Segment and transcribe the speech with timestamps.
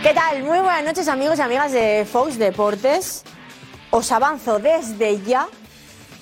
[0.00, 0.44] ¿Qué tal?
[0.44, 3.24] Muy buenas noches amigos y amigas de Fox Deportes.
[3.90, 5.48] Os avanzo desde ya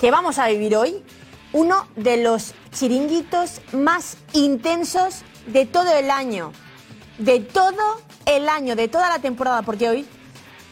[0.01, 1.05] que vamos a vivir hoy
[1.53, 6.53] uno de los chiringuitos más intensos de todo el año.
[7.19, 10.07] De todo el año, de toda la temporada, porque hoy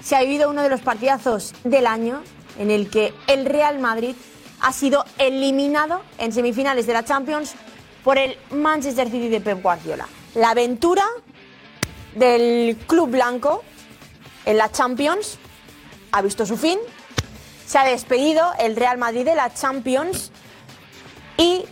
[0.03, 2.23] se ha vivido uno de los partidazos del año
[2.59, 4.17] en el que el Real Madrid
[4.61, 7.55] ha sido eliminado en semifinales de la Champions
[8.03, 10.09] por el Manchester City de Pep Guardiola.
[10.35, 11.03] La aventura
[12.15, 13.63] del club blanco
[14.45, 15.39] en la Champions
[16.13, 16.79] ha visto su fin.
[17.67, 20.31] Se ha despedido el Real Madrid de la Champions
[21.37, 21.65] y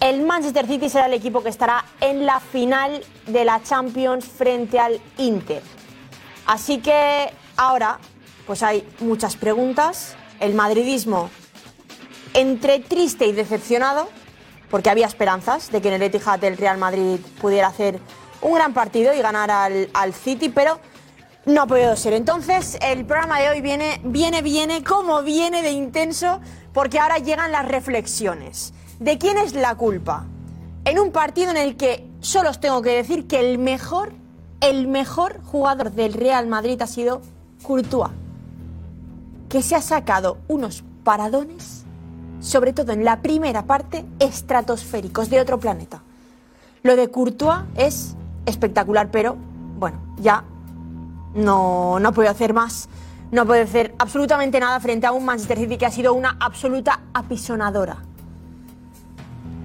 [0.00, 4.78] el Manchester City será el equipo que estará en la final de la Champions frente
[4.78, 5.62] al Inter.
[6.46, 7.98] Así que ahora
[8.46, 10.16] pues hay muchas preguntas.
[10.40, 11.30] El madridismo
[12.34, 14.08] entre triste y decepcionado,
[14.70, 17.98] porque había esperanzas de que en el Etihad el Real Madrid pudiera hacer
[18.42, 20.78] un gran partido y ganar al, al City, pero
[21.46, 22.12] no ha podido ser.
[22.12, 26.40] Entonces, el programa de hoy viene, viene, viene, como viene de intenso,
[26.72, 28.74] porque ahora llegan las reflexiones.
[28.98, 30.26] ¿De quién es la culpa?
[30.84, 34.12] En un partido en el que solo os tengo que decir que el mejor,
[34.60, 37.22] el mejor jugador del Real Madrid ha sido
[37.62, 38.10] Courtois,
[39.48, 41.84] que se ha sacado unos paradones,
[42.40, 46.02] sobre todo en la primera parte, estratosféricos de otro planeta.
[46.82, 48.14] Lo de Courtois es
[48.48, 49.36] espectacular, pero
[49.78, 50.44] bueno, ya
[51.34, 52.88] no, no puede hacer más.
[53.30, 57.00] No puede hacer absolutamente nada frente a un Manchester City que ha sido una absoluta
[57.12, 57.98] apisonadora.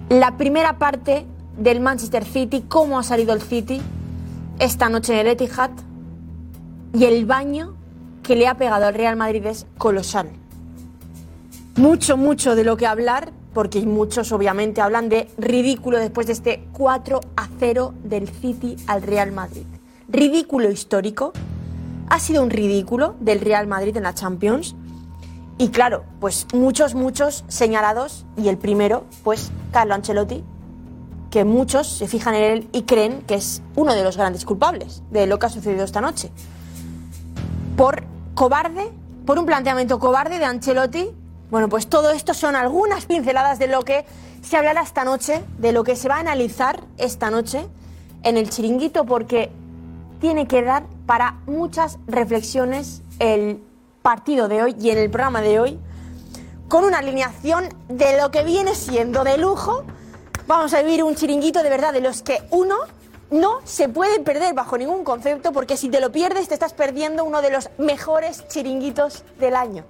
[0.09, 1.25] La primera parte
[1.57, 3.81] del Manchester City, cómo ha salido el City
[4.59, 5.71] esta noche en el Etihad
[6.93, 7.73] y el baño
[8.21, 10.29] que le ha pegado al Real Madrid es colosal.
[11.75, 16.67] Mucho, mucho de lo que hablar, porque muchos obviamente hablan de ridículo después de este
[16.73, 19.65] 4 a 0 del City al Real Madrid.
[20.09, 21.33] Ridículo histórico.
[22.09, 24.75] Ha sido un ridículo del Real Madrid en la Champions.
[25.57, 28.25] Y claro, pues muchos, muchos señalados.
[28.37, 30.43] Y el primero, pues Carlo Ancelotti,
[31.29, 35.03] que muchos se fijan en él y creen que es uno de los grandes culpables
[35.11, 36.31] de lo que ha sucedido esta noche.
[37.77, 38.03] Por
[38.35, 38.91] cobarde,
[39.25, 41.09] por un planteamiento cobarde de Ancelotti
[41.53, 44.05] bueno, pues todo esto son algunas pinceladas de lo que
[44.41, 47.67] se hablará esta noche, de lo que se va a analizar esta noche
[48.23, 49.51] en el chiringuito, porque
[50.19, 53.61] tiene que dar para muchas reflexiones el
[54.01, 55.79] partido de hoy y en el programa de hoy,
[56.69, 59.83] con una alineación de lo que viene siendo de lujo.
[60.47, 62.77] Vamos a vivir un chiringuito de verdad de los que uno
[63.29, 67.23] no se puede perder bajo ningún concepto, porque si te lo pierdes te estás perdiendo
[67.23, 69.85] uno de los mejores chiringuitos del año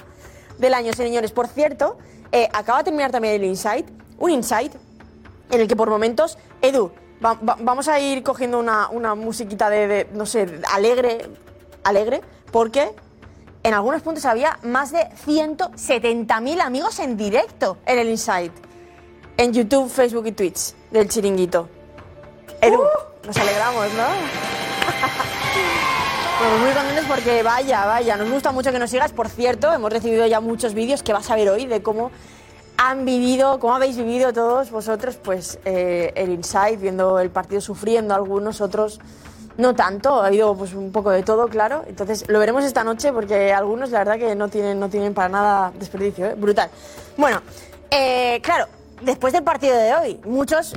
[0.58, 1.32] del año, señores.
[1.32, 1.98] Por cierto,
[2.32, 3.88] eh, acaba de terminar también el Insight,
[4.18, 4.74] un Insight
[5.52, 10.26] en el que por momentos, Edu, vamos a ir cogiendo una, una musiquita de, no
[10.26, 11.30] sé, alegre,
[11.84, 12.22] alegre,
[12.52, 12.92] porque
[13.64, 18.52] en algunos puntos había más de 170.000 amigos en directo en el Insight,
[19.38, 21.70] en YouTube, Facebook y Twitch del chiringuito.
[22.62, 22.88] Edu, uh.
[23.26, 24.08] nos alegramos, ¿no?
[26.44, 29.14] Muy contentos porque vaya, vaya, nos gusta mucho que nos sigas.
[29.14, 32.12] Por cierto, hemos recibido ya muchos vídeos que vas a ver hoy de cómo
[32.78, 38.14] han vivido, cómo habéis vivido todos vosotros, pues eh, el Inside, viendo el partido sufriendo,
[38.14, 39.00] algunos otros
[39.58, 41.86] no tanto, ha habido pues un poco de todo, claro.
[41.88, 45.30] Entonces lo veremos esta noche porque algunos la verdad que no tienen, no tienen para
[45.30, 46.36] nada desperdicio, ¿eh?
[46.36, 46.70] brutal.
[47.16, 47.42] Bueno,
[47.90, 48.68] eh, claro,
[49.02, 50.76] después del partido de hoy, muchos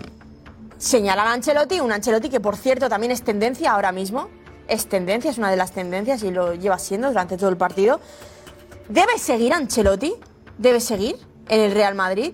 [0.79, 4.29] señalan a Ancelotti, un Ancelotti que por cierto también es tendencia ahora mismo
[4.69, 8.01] es tendencia, es una de las tendencias y lo lleva siendo durante todo el partido.
[8.89, 10.15] ¿Debe seguir Ancelotti?
[10.59, 11.17] ¿Debe seguir
[11.49, 12.33] en el Real Madrid?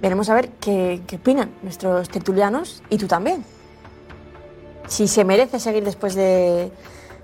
[0.00, 3.44] Veremos a ver qué, opinan nuestros tertulianos y tú también.
[4.86, 6.70] Si se merece seguir después de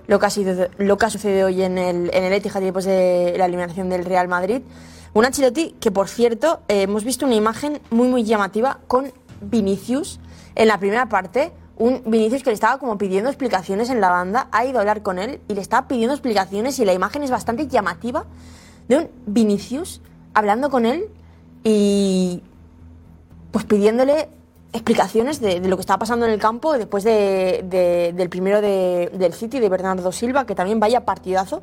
[0.06, 2.64] lo que ha, sido, lo que ha sucedido hoy en el, en el Etihad y
[2.64, 4.62] después de la eliminación del Real Madrid.
[5.14, 10.18] Un Ancelotti que, por cierto, eh, hemos visto una imagen muy, muy llamativa con Vinicius
[10.56, 14.48] en la primera parte un Vinicius que le estaba como pidiendo explicaciones en la banda,
[14.52, 17.30] ha ido a hablar con él y le estaba pidiendo explicaciones y la imagen es
[17.30, 18.26] bastante llamativa
[18.88, 20.00] de un Vinicius
[20.34, 21.08] hablando con él
[21.64, 22.42] y
[23.50, 24.28] pues pidiéndole
[24.72, 29.68] explicaciones de, lo que estaba pasando en el campo después del primero del City de
[29.68, 31.62] Bernardo Silva, que también vaya partidazo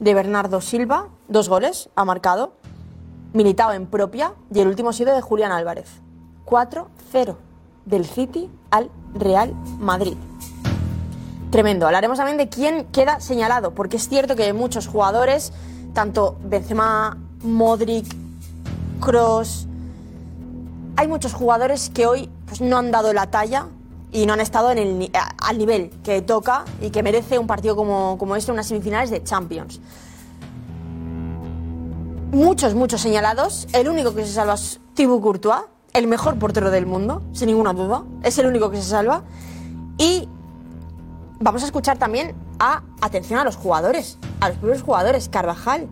[0.00, 2.54] de Bernardo Silva, dos goles ha marcado,
[3.32, 5.88] militado en propia y el último ha sido de Julián Álvarez,
[6.46, 7.47] 4-0
[7.88, 10.16] del City al Real Madrid.
[11.50, 11.86] Tremendo.
[11.86, 15.52] Hablaremos también de quién queda señalado, porque es cierto que muchos jugadores,
[15.94, 18.06] tanto Benzema, Modric,
[19.00, 19.66] Cross,
[20.96, 23.66] hay muchos jugadores que hoy pues, no han dado la talla
[24.10, 27.76] y no han estado en el, al nivel que toca y que merece un partido
[27.76, 29.80] como, como este, unas semifinales de Champions.
[32.32, 33.68] Muchos, muchos señalados.
[33.72, 35.62] El único que se salva es Thibaut Courtois,
[35.98, 38.04] el mejor portero del mundo, sin ninguna duda.
[38.22, 39.24] Es el único que se salva.
[39.98, 40.28] Y
[41.40, 45.28] vamos a escuchar también a, atención a los jugadores, a los primeros jugadores.
[45.28, 45.88] Carvajal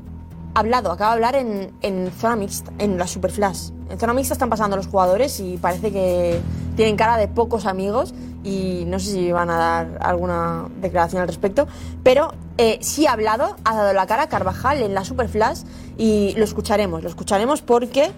[0.55, 3.71] ha hablado, acaba de hablar en, zona mixta, en la Superflash.
[3.91, 6.41] En zona mixta están pasando los jugadores y parece que
[6.77, 8.15] tienen cara de pocos amigos
[8.45, 11.67] y no sé si van a dar alguna declaración al respecto,
[12.05, 15.63] pero eh, sí ha hablado, ha dado la cara Carvajal en la Superflash
[15.99, 18.13] y lo escucharemos, lo escucharemos porque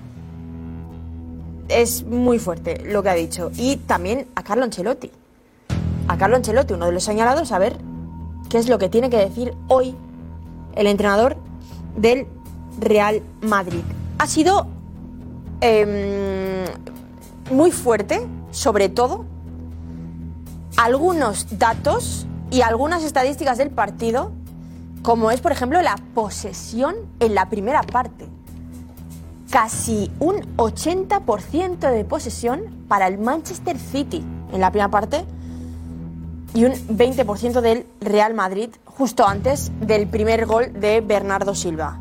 [1.69, 3.51] es muy fuerte lo que ha dicho.
[3.57, 5.11] Y también a Carlo Ancelotti.
[6.09, 7.77] A Carlo Ancelotti, uno de los señalados, a ver
[8.49, 9.95] qué es lo que tiene que decir hoy
[10.75, 11.37] el entrenador
[11.97, 12.27] del
[12.81, 13.83] Real Madrid.
[14.19, 14.67] Ha sido
[15.61, 16.67] Em,
[17.51, 19.25] muy fuerte, sobre todo,
[20.77, 24.31] algunos datos y algunas estadísticas del partido,
[25.03, 28.29] como es, por ejemplo, la posesión en la primera parte.
[29.51, 35.25] Casi un 80% de posesión para el Manchester City en la primera parte
[36.55, 41.99] y un 20% del Real Madrid justo antes del primer gol de Bernardo Silva.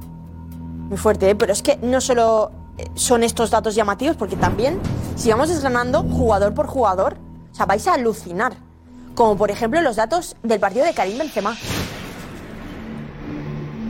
[0.90, 1.36] Muy fuerte, ¿eh?
[1.36, 2.52] pero es que no solo
[2.96, 4.80] son estos datos llamativos porque también,
[5.16, 7.18] si vamos desgranando jugador por jugador,
[7.60, 8.54] o vais a alucinar.
[9.16, 11.56] Como por ejemplo los datos del partido de Karim Benzema.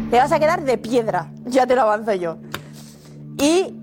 [0.10, 2.38] Te vas a quedar de piedra, ya te lo avanzo yo.
[3.40, 3.74] Y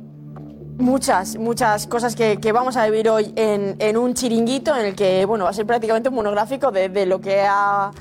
[0.78, 5.44] muchas, muchas cosas que, vamos a vivir hoy en, un chiringuito en el que, bueno,
[5.44, 7.92] va a ser prácticamente un monográfico de lo que ha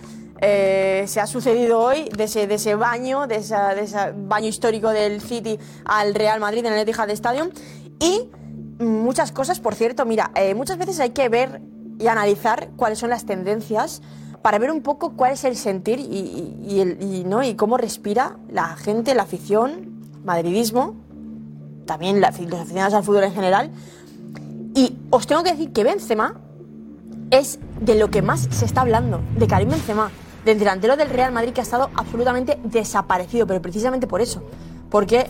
[0.45, 3.55] eh, se ha sucedido hoy de ese, baño, de, ese
[4.13, 7.50] baño histórico del City al Real Madrid en el Etihad Stadium.
[7.97, 8.29] Y
[8.83, 11.61] muchas cosas, por cierto, mira, eh, muchas veces hay que ver
[11.97, 14.01] y analizar cuáles son las tendencias
[14.41, 17.41] para ver un poco cuál es el sentir y, ¿no?
[17.41, 20.95] y cómo respira la gente, la afición, madridismo,
[21.85, 23.71] también los aficionados al fútbol en general.
[24.75, 26.35] Y os tengo que decir que Benzema
[27.31, 30.12] es de lo que más se está hablando, de Karim Benzema
[30.45, 34.44] del delantero del Real Madrid que ha estado absolutamente desaparecido, pero precisamente por eso,
[34.89, 35.30] porque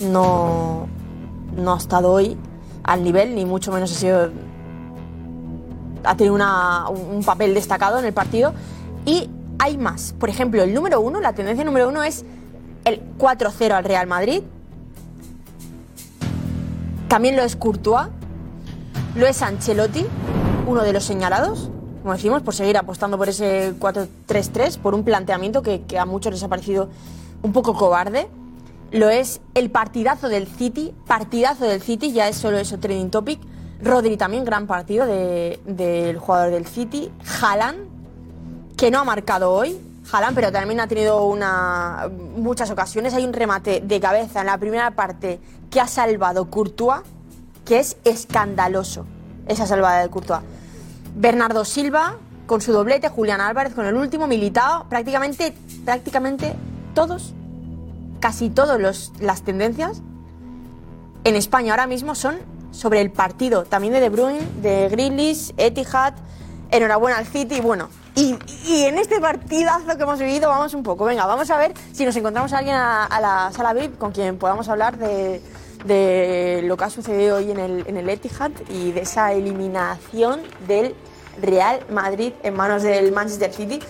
[0.00, 0.86] no,
[1.56, 2.36] no ha estado hoy
[2.84, 4.30] al nivel, ni mucho menos ha sido
[6.04, 8.52] ha tenido un papel destacado en el partido.
[9.04, 10.14] Y hay más.
[10.18, 12.24] Por ejemplo, el número uno, la tendencia número uno es
[12.84, 14.42] el 4-0 al Real Madrid.
[17.08, 18.08] También lo es Courtois.
[19.14, 20.04] Lo es Ancelotti,
[20.66, 21.70] uno de los señalados
[22.04, 26.42] como decimos, por seguir apostando por ese 4-3-3, por un planteamiento que, a muchos les
[26.42, 26.90] ha parecido
[27.42, 28.28] un poco cobarde.
[28.90, 33.40] Lo es el partidazo del City, partidazo del City, ya es solo eso trending topic.
[33.82, 37.10] Rodri también, gran partido del jugador del City.
[37.40, 37.78] Haaland,
[38.76, 39.78] que no ha marcado hoy,
[40.12, 43.14] Haaland, pero también ha tenido una, muchas ocasiones.
[43.14, 45.40] Hay un remate de cabeza en la primera parte
[45.70, 47.02] que ha salvado Courtois,
[47.64, 49.06] que es escandaloso,
[49.46, 50.40] esa salvada de Courtois.
[51.16, 52.16] Bernardo Silva
[52.46, 55.54] con su doblete, Julián Álvarez con el último, militado, prácticamente,
[55.84, 56.54] prácticamente
[56.94, 57.32] todos,
[58.20, 60.02] casi todas las tendencias
[61.24, 62.36] en España ahora mismo son
[62.70, 66.12] sobre el partido, también de De Bruyne, de Grealish, Etihad,
[66.70, 68.36] enhorabuena al City, bueno, y,
[68.84, 72.14] en este partidazo que hemos vivido vamos un poco, venga, vamos a ver si nos
[72.14, 76.90] encontramos a alguien a, la sala VIP con quien podamos hablar de, lo que ha
[76.90, 80.94] sucedido hoy en el, Etihad y de esa eliminación del
[81.42, 83.80] Real Madrid en manos del Manchester City.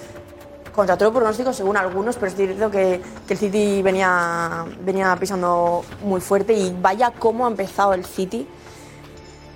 [0.74, 6.20] Contra todo pronóstico, según algunos, pero es cierto que, el City venía, venía pisando muy
[6.22, 8.48] fuerte y vaya cómo ha empezado el City.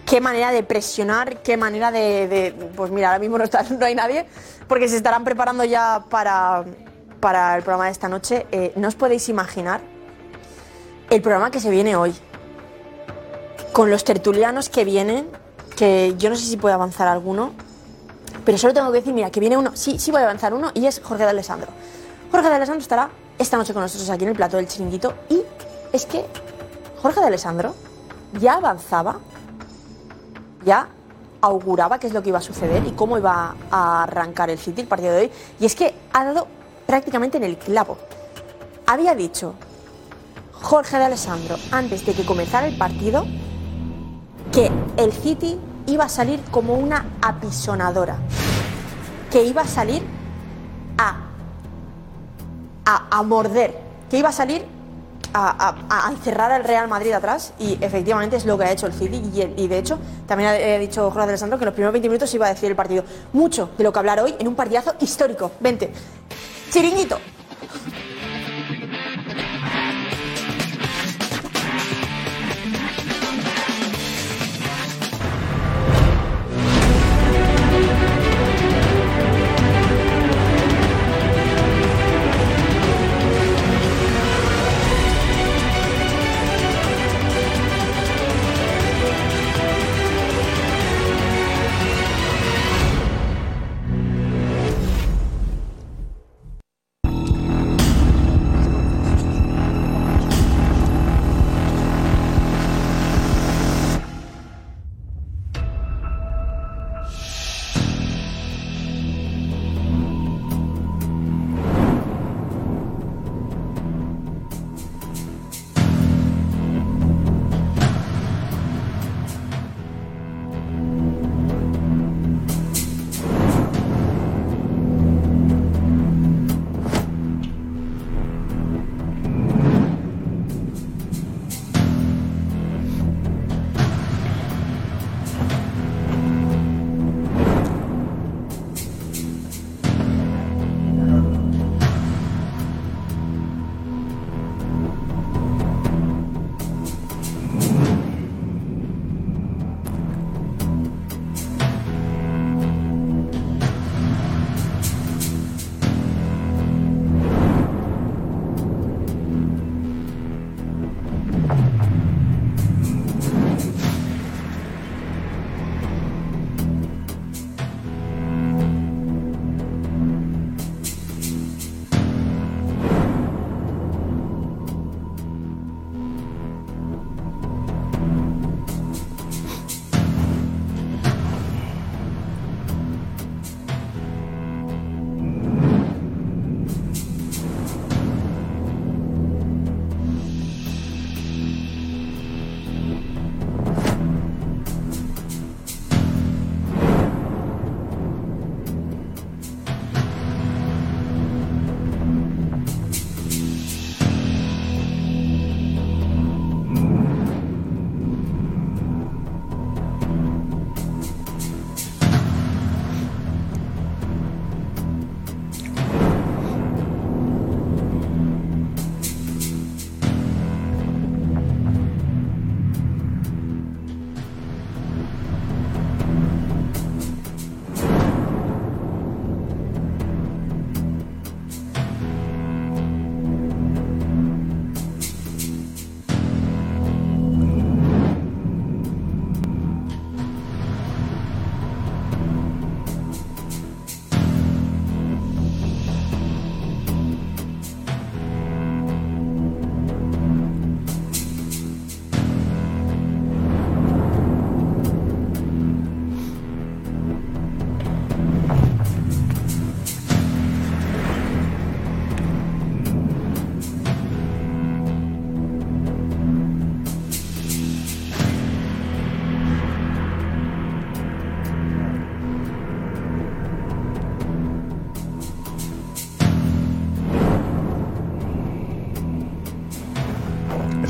[0.08, 2.54] Qué manera de presionar, qué manera de.
[2.74, 4.26] pues mira, ahora mismo no, está, no hay nadie,
[4.66, 6.64] porque se estarán preparando ya para,
[7.20, 8.46] para el programa de esta noche.
[8.50, 9.80] Eh, no os podéis imaginar
[11.10, 12.14] el programa que se viene hoy.
[13.72, 15.28] Con los tertulianos que vienen,
[15.76, 17.52] que yo no sé si puede avanzar alguno,
[18.44, 20.86] pero solo tengo que decir, mira, que viene uno, sí, sí a avanzar uno, y
[20.86, 21.68] es Jorge de Alessandro.
[22.30, 25.42] Jorge de Alessandro estará esta noche con nosotros aquí en el plato del chiringuito, y
[25.92, 26.24] es que
[27.02, 27.74] Jorge de Alessandro
[28.40, 29.20] ya avanzaba,
[30.68, 30.88] ya
[31.40, 34.82] auguraba qué es lo que iba a suceder y cómo iba a arrancar el City
[34.82, 36.46] el partido de hoy, y es que ha dado
[36.86, 37.96] prácticamente en el clavo.
[38.86, 39.54] Había dicho
[40.52, 43.24] Jorge de Alessandro, antes de que comenzara el partido,
[44.52, 48.18] que el City iba a salir como una apisonadora,
[49.30, 50.02] que iba a salir
[50.98, 51.16] a,
[53.10, 54.66] a, morder, que iba a salir
[55.34, 58.86] a, a- a encerrar al Real Madrid atrás y efectivamente es lo que ha hecho
[58.86, 59.22] el City
[59.56, 62.46] y, de hecho también ha dicho Jorge Alessandro que en los primeros 20 minutos iba
[62.46, 63.04] a decir el partido.
[63.32, 65.52] Mucho de lo que hablar hoy en un partidazo histórico.
[65.60, 65.92] Vente.
[66.70, 67.18] Chiringuito.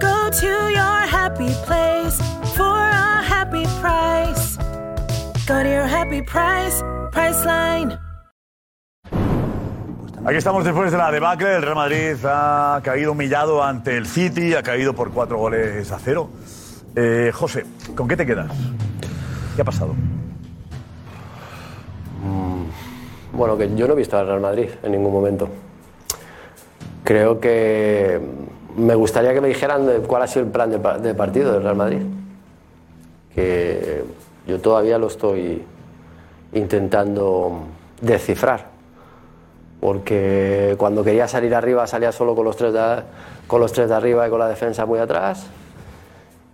[0.00, 2.18] Go to your happy place
[2.56, 4.56] for a happy price.
[5.46, 7.98] Go to your happy price, Priceline.
[10.24, 11.56] Aquí estamos después de la debacle.
[11.56, 15.98] El Real Madrid ha caído humillado ante el City, ha caído por cuatro goles a
[15.98, 16.28] cero.
[16.94, 17.64] Eh, José,
[17.94, 18.50] ¿con qué te quedas?
[19.56, 19.94] ¿Qué ha pasado?
[23.32, 25.48] Bueno, que yo no he visto al Real Madrid en ningún momento.
[27.04, 28.20] Creo que
[28.76, 31.62] me gustaría que me dijeran cuál ha sido el plan de, pa- de partido del
[31.62, 32.02] Real Madrid.
[33.34, 34.04] Que
[34.46, 35.62] yo todavía lo estoy
[36.52, 37.60] intentando
[38.00, 38.66] descifrar.
[39.80, 43.02] porque cuando quería salir arriba salía solo con los tres de,
[43.46, 45.46] con los tres de arriba y con la defensa muy atrás.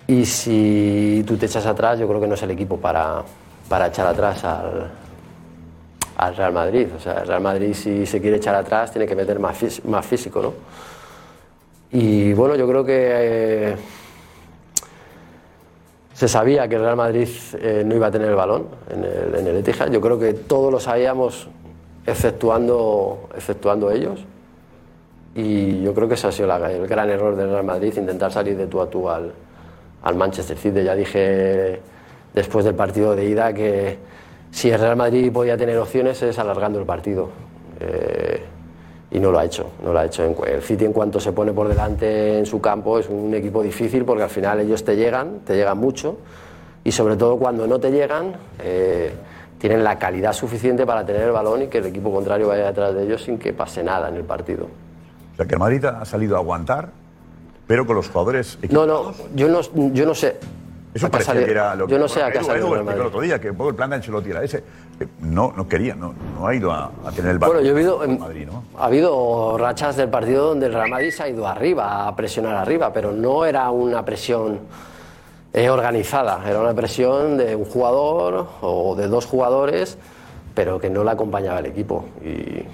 [0.06, 3.22] Y si tú te echas atrás, yo creo que no es el equipo para,
[3.68, 4.90] para echar atrás al,
[6.18, 6.86] al Real Madrid.
[6.96, 9.56] O sea, el Real Madrid si se quiere echar atrás tiene que meter más,
[9.86, 10.52] más físico, ¿no?
[11.92, 13.76] Y bueno, yo creo que eh,
[16.12, 17.28] se sabía que el Real Madrid
[17.60, 19.90] eh, no iba a tener el balón en el, en el Etihad.
[19.90, 21.48] Yo creo que todos lo sabíamos,
[22.06, 24.24] exceptuando, exceptuando ellos.
[25.34, 28.32] Y yo creo que ese ha sido la- el gran error del Real Madrid, intentar
[28.32, 29.32] salir de tú a tú al,
[30.14, 30.82] Manchester City.
[30.82, 31.80] Ya dije
[32.32, 33.98] después del partido de ida que
[34.50, 37.28] si el Real Madrid podía tener opciones es alargando el partido.
[37.80, 38.42] Eh,
[39.10, 40.24] y no lo ha hecho, no lo ha hecho.
[40.44, 44.04] El City en cuanto se pone por delante en su campo es un equipo difícil
[44.04, 46.18] porque al final ellos te llegan, te llegan mucho
[46.82, 49.12] y sobre todo cuando no te llegan eh,
[49.58, 52.94] tienen la calidad suficiente para tener el balón y que el equipo contrario vaya detrás
[52.94, 54.64] de ellos sin que pase nada en el partido.
[54.64, 56.90] O sea, que el Madrid ha salido a aguantar,
[57.66, 59.60] pero con los jugadores No, no, yo no,
[59.92, 60.36] yo no sé.
[60.96, 61.92] Eso parecía salido- que era lo que...
[61.92, 63.90] Yo no sé a qué Edu- Edu el otro día que un poco el plan
[63.90, 64.58] de Ancelotti era ese.
[65.00, 67.56] Eh, No, no quería, no, no ha ido a, a tener el balón.
[67.56, 68.62] Bueno, yo he con em, Madrid, ¿no?
[68.78, 72.54] ha habido rachas del partido donde el Real Madrid se ha ido arriba, a presionar
[72.56, 74.60] arriba, pero no era una presión
[75.52, 79.96] eh, organizada, era una presión de un jugador o de dos jugadores,
[80.54, 82.06] pero que no la acompañaba el equipo.
[82.22, 82.64] Y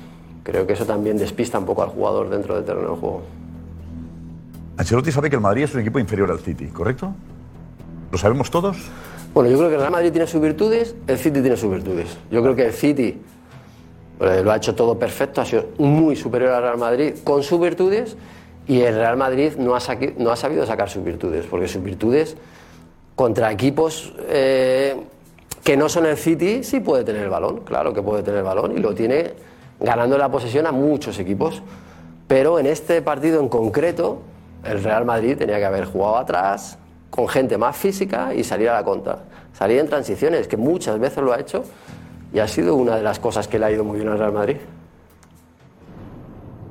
[0.45, 3.23] creo que eso también despista un poco al jugador dentro del terreno de juego.
[4.77, 7.13] Ancelotti sabe que el Madrid es un equipo inferior al City, ¿correcto?
[8.13, 8.77] ¿Lo sabemos todos?
[9.33, 12.19] Bueno, yo creo que el Real Madrid tiene sus virtudes, el City tiene sus virtudes.
[12.31, 13.19] Yo creo que el City
[14.21, 17.59] eh, lo ha hecho todo perfecto, ha sido muy superior al Real Madrid con sus
[17.59, 18.19] virtudes
[18.69, 19.81] y el Real Madrid no ha,
[20.19, 22.37] no ha sabido sacar sus virtudes, porque sus virtudes
[23.15, 24.95] contra equipos eh,
[25.65, 28.45] que no son el City sí puede tener el balón, claro que puede tener el
[28.45, 29.33] balón y lo tiene
[29.81, 31.63] ganando la posesión a muchos equipos.
[32.29, 34.21] Pero en este partido en concreto,
[34.65, 36.79] el Real Madrid tenía que haber jugado atrás,
[37.13, 39.19] con gente más física y salir a la contra.
[39.53, 41.63] Salir en transiciones, que muchas veces lo ha hecho
[42.33, 44.33] y ha sido una de las cosas que le ha ido muy bien al Real
[44.33, 44.57] Madrid.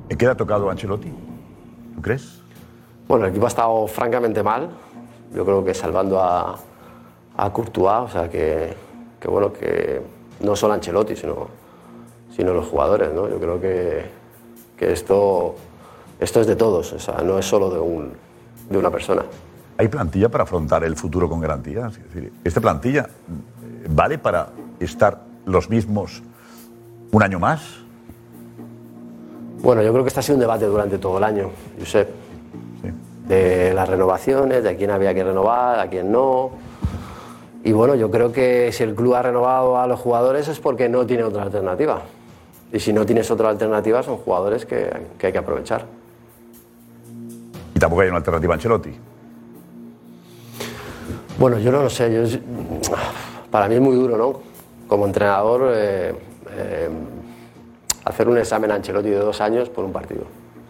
[0.08, 1.12] ¿En qué le ha tocado a Ancelotti?
[1.94, 2.40] ¿Tú crees?
[3.06, 4.70] Bueno, el equipo ha estado francamente mal.
[5.32, 6.58] Yo creo que salvando a,
[7.36, 8.74] a Courtois, o sea que,
[9.20, 10.02] que bueno, que
[10.40, 11.46] no solo Ancelotti, sino,
[12.34, 13.28] sino los jugadores, ¿no?
[13.28, 14.06] Yo creo que,
[14.76, 15.54] que esto,
[16.18, 18.12] esto es de todos, o sea, no es solo de, un,
[18.68, 19.22] de una persona.
[19.82, 21.88] ¿Hay plantilla para afrontar el futuro con garantía?
[21.88, 26.22] Es decir, ¿esta plantilla eh, vale para estar los mismos
[27.10, 27.80] un año más?
[29.60, 32.08] Bueno, yo creo que este ha sido un debate durante todo el año, Josep.
[33.26, 36.52] De las renovaciones, de a quién había que renovar, a quién no.
[37.64, 40.88] Y bueno, yo creo que si el club ha renovado a los jugadores es porque
[40.88, 42.02] no tiene otra alternativa.
[42.72, 45.86] Y si no tienes otra alternativa, son jugadores que, que hay que aprovechar.
[47.74, 49.11] Y tampoco hay una alternativa a Ancelotti.
[51.38, 52.12] Bueno, yo no lo sé.
[52.12, 52.38] yo-
[53.50, 54.40] para mí es muy duro, ¿no?
[54.88, 56.14] Como entrenador, eh,
[56.54, 56.88] eh,
[58.04, 60.22] hacer un examen a Ancelotti de dos años por un partido.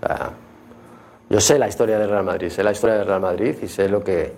[0.02, 0.30] O sea,
[1.30, 3.88] yo sé la historia del Real Madrid, sé la historia del Real Madrid y sé
[3.88, 4.32] lo que,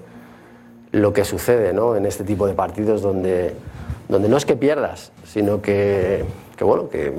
[0.93, 1.97] lo que sucede ¿no?
[1.97, 3.55] en este tipo de partidos donde,
[4.09, 6.25] donde no es que pierdas, sino que,
[6.57, 7.13] que, bueno, que,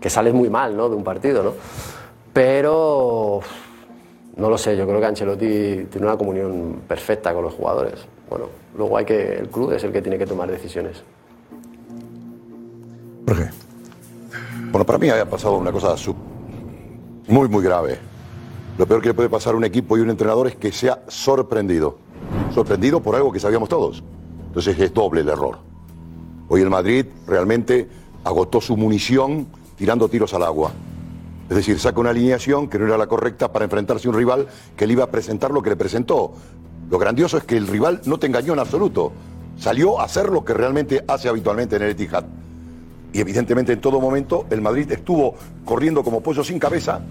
[0.00, 0.88] que sales muy mal ¿no?
[0.88, 1.42] de un partido.
[1.42, 1.52] ¿no?
[2.32, 3.40] Pero
[4.36, 7.94] no lo sé, yo creo que Ancelotti tiene una comunión perfecta con los jugadores.
[8.30, 11.02] Bueno, luego hay que, el club es el que tiene que tomar decisiones.
[14.70, 16.16] Bueno, para mí había pasado una cosa sub-
[17.28, 17.98] muy, muy grave.
[18.78, 21.02] Lo peor que le puede pasar a un equipo y un entrenador es que sea
[21.08, 21.98] sorprendido.
[22.54, 24.02] Sorprendido por algo que sabíamos todos.
[24.46, 25.58] Entonces es doble el error.
[26.48, 27.88] Hoy el Madrid realmente
[28.24, 30.72] agotó su munición tirando tiros al agua.
[31.52, 34.46] Es decir, saca una alineación que no era la correcta para enfrentarse a un rival
[34.74, 36.32] que le iba a presentar lo que le presentó.
[36.88, 39.12] Lo grandioso es que el rival no te engañó en absoluto.
[39.58, 42.24] Salió a hacer lo que realmente hace habitualmente en el Etihad.
[43.12, 47.02] Y evidentemente en todo momento el Madrid estuvo corriendo como pollo sin cabeza,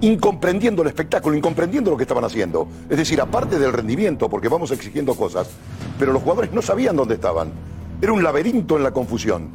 [0.00, 2.66] incomprendiendo el espectáculo, incomprendiendo lo que estaban haciendo.
[2.90, 5.48] Es decir, aparte del rendimiento, porque vamos exigiendo cosas,
[5.96, 7.52] pero los jugadores no sabían dónde estaban.
[8.02, 9.48] Era un laberinto en la confusión.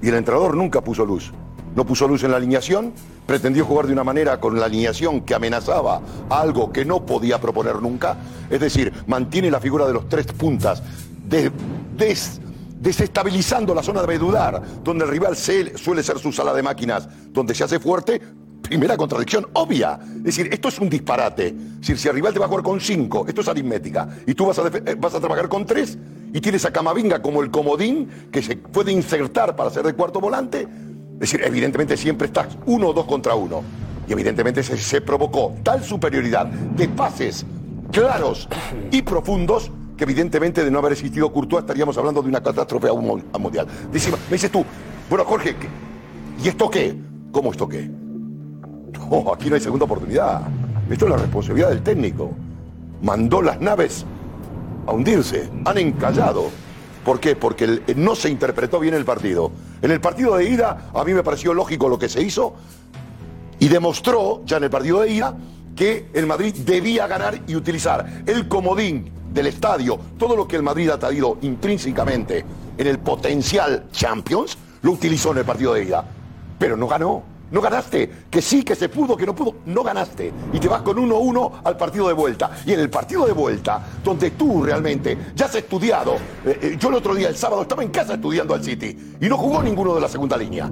[0.00, 1.32] Y el entrenador nunca puso luz.
[1.78, 2.92] No puso luz en la alineación,
[3.24, 7.80] pretendió jugar de una manera con la alineación que amenazaba algo que no podía proponer
[7.80, 8.16] nunca.
[8.50, 10.82] Es decir, mantiene la figura de los tres puntas,
[11.28, 11.52] de-
[11.96, 12.40] des-
[12.80, 17.08] desestabilizando la zona de dudar, donde el rival se- suele ser su sala de máquinas,
[17.30, 18.20] donde se hace fuerte.
[18.60, 20.00] Primera contradicción obvia.
[20.16, 21.46] Es decir, esto es un disparate.
[21.46, 24.34] Es decir, si el rival te va a jugar con cinco, esto es aritmética, y
[24.34, 24.64] tú vas a,
[24.98, 25.96] vas a trabajar con tres,
[26.34, 30.20] y tienes a Camavinga como el comodín que se puede insertar para ser de cuarto
[30.20, 30.66] volante,
[31.20, 33.62] Es decir, evidentemente siempre estás uno o dos contra uno.
[34.08, 37.44] Y evidentemente se, provocó tal superioridad de pases
[37.92, 38.48] claros
[38.90, 42.92] y profundos que evidentemente de no haber existido Courtois estaríamos hablando de una catástrofe a
[42.92, 43.66] un mundial.
[43.92, 44.64] Dice- me dices tú,
[45.10, 45.68] bueno Jorge, ¿qué-
[46.44, 46.96] ¿y esto qué?
[47.32, 47.90] ¿Cómo esto qué?
[49.10, 50.42] No, aquí no hay segunda oportunidad.
[50.88, 52.30] Esto es la responsabilidad del técnico.
[53.02, 54.06] Mandó las naves
[54.86, 56.44] a hundirse, han encallado.
[57.08, 57.36] ¿Por qué?
[57.36, 59.50] Porque el- no se interpretó bien el partido.
[59.80, 62.52] En el partido de ida, a mí me pareció lógico lo que se hizo
[63.58, 65.34] y demostró ya en el partido de ida
[65.74, 70.62] que el Madrid debía ganar y utilizar el comodín del estadio, todo lo que el
[70.62, 72.44] Madrid ha traído intrínsecamente
[72.76, 76.04] en el potencial Champions, lo utilizó en el partido de ida.
[76.58, 78.10] Pero no ganó, no ganaste.
[78.30, 80.32] Que sí, que se pudo, que no pudo, no ganaste.
[80.52, 82.50] Y te vas con 1-1 al partido de vuelta.
[82.66, 86.88] Y en el partido de vuelta, donde tú realmente ya has estudiado, eh, eh, yo
[86.88, 89.94] el otro día, el sábado, estaba en casa estudiando al City y no jugó ninguno
[89.94, 90.70] de la segunda línea.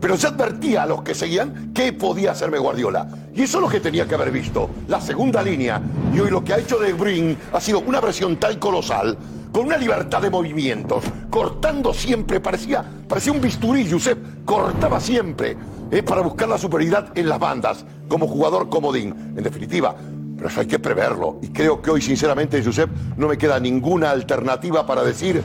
[0.00, 3.08] Pero se advertía a los que seguían qué podía hacerme Guardiola.
[3.34, 4.68] Y eso es lo que tenía que haber visto.
[4.88, 5.80] La segunda línea.
[6.12, 9.16] Y hoy lo que ha hecho De Bruyne ha sido una presión tan colosal,
[9.52, 15.56] con una libertad de movimientos, cortando siempre, parecía, parecía un bisturí, Josep, cortaba siempre,
[15.92, 19.34] eh, para buscar la superioridad en las bandas, como jugador comodín.
[19.36, 19.94] En definitiva,
[20.36, 21.38] pero eso hay que preverlo.
[21.42, 25.42] Y creo que hoy, sinceramente, Josep, no me queda ninguna alternativa para decir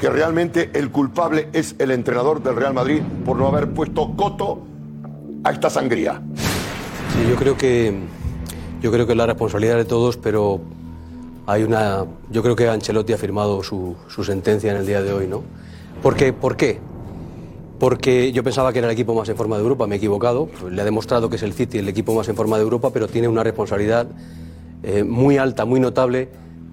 [0.00, 4.62] que realmente el culpable es el entrenador del Real Madrid por no haber puesto coto
[5.44, 6.20] a esta sangría.
[7.28, 7.94] Yo creo que
[8.80, 10.60] yo creo que es la responsabilidad de todos, pero
[11.46, 12.06] hay una.
[12.30, 15.42] Yo creo que Ancelotti ha firmado su, su sentencia en el día de hoy, ¿no?
[16.02, 16.80] Porque, ¿Por qué?
[17.78, 20.48] Porque yo pensaba que era el equipo más en forma de Europa, me he equivocado.
[20.70, 23.08] Le ha demostrado que es el City el equipo más en forma de Europa, pero
[23.08, 24.06] tiene una responsabilidad
[24.82, 26.28] eh, muy alta, muy notable,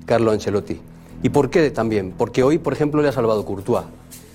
[0.06, 0.80] Carlo Ancelotti.
[1.24, 2.14] ¿Y por qué también?
[2.18, 3.86] Porque hoy, por ejemplo, le ha salvado Courtois.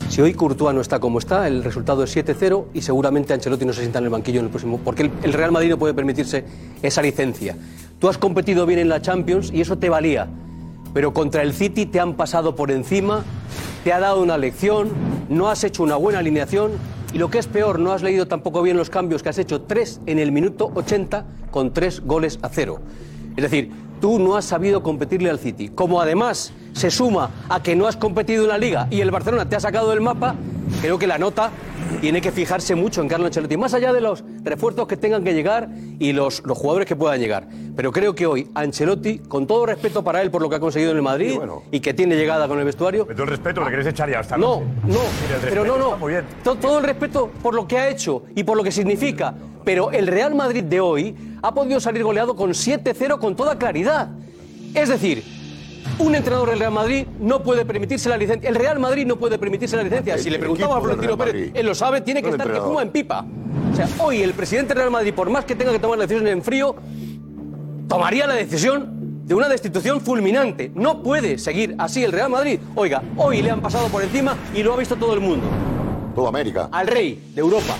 [0.08, 3.72] Si hoy Courtois no está como está, el resultado es 7-0 y seguramente Ancelotti no
[3.72, 4.80] se sienta en el banquillo en el próximo.
[4.84, 6.44] Porque el, el Real Madrid no puede permitirse
[6.82, 7.56] esa licencia.
[7.98, 10.28] Tú has competido bien en la Champions y eso te valía.
[10.96, 13.22] Pero contra el City te han pasado por encima,
[13.84, 14.88] te ha dado una lección,
[15.28, 16.72] no has hecho una buena alineación
[17.12, 19.60] y lo que es peor, no has leído tampoco bien los cambios que has hecho
[19.60, 22.80] tres en el minuto 80 con tres goles a cero.
[23.36, 25.68] Es decir, tú no has sabido competirle al City.
[25.68, 29.46] Como además se suma a que no has competido en la liga y el Barcelona
[29.46, 30.34] te ha sacado del mapa,
[30.80, 31.50] creo que la nota
[32.00, 35.32] tiene que fijarse mucho en Carlo Ancelotti, más allá de los refuerzos que tengan que
[35.34, 35.68] llegar
[35.98, 37.46] y los, los jugadores que puedan llegar.
[37.74, 40.90] Pero creo que hoy Ancelotti, con todo respeto para él por lo que ha conseguido
[40.92, 41.38] en el Madrid
[41.70, 44.36] y que tiene llegada con el vestuario, Todo el respeto, le querés echar ya hasta
[44.36, 44.98] no, no,
[45.42, 45.96] pero no, no.
[45.96, 46.24] Muy bien.
[46.44, 49.34] To- Todo el respeto por lo que ha hecho y por lo que significa.
[49.64, 54.08] Pero el Real Madrid de hoy ha podido salir goleado con 7-0 con toda claridad.
[54.74, 55.22] Es decir,
[55.98, 58.48] un entrenador del Real Madrid no puede permitirse la licencia.
[58.48, 60.18] El Real Madrid no puede permitirse la licencia.
[60.18, 62.90] Si le preguntaba a Florentino Pérez, él lo sabe, tiene que estar que fuma en
[62.90, 63.24] pipa.
[63.72, 66.06] O sea, hoy el presidente del Real Madrid, por más que tenga que tomar la
[66.06, 66.76] decisión en frío,
[67.88, 70.70] tomaría la decisión de una destitución fulminante.
[70.74, 72.60] No puede seguir así el Real Madrid.
[72.74, 75.46] Oiga, hoy le han pasado por encima y lo ha visto todo el mundo.
[76.14, 76.68] Toda América.
[76.72, 77.74] Al rey de Europa,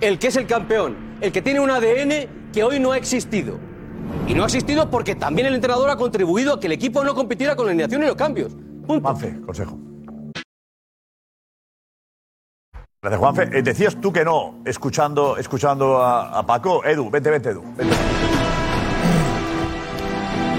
[0.00, 3.67] el que es el campeón, el que tiene un ADN que hoy no ha existido.
[4.26, 7.14] Y no ha existido porque también el entrenador ha contribuido a que el equipo no
[7.14, 8.52] compitiera con la alineación y los cambios.
[8.86, 9.00] Punto.
[9.00, 9.78] Juanfe, consejo.
[13.00, 13.42] Gracias, Juanfe.
[13.58, 16.84] Eh, decías tú que no, escuchando, escuchando a, a Paco.
[16.84, 17.62] Edu, vente, vente, Edu.
[17.76, 17.96] Vente.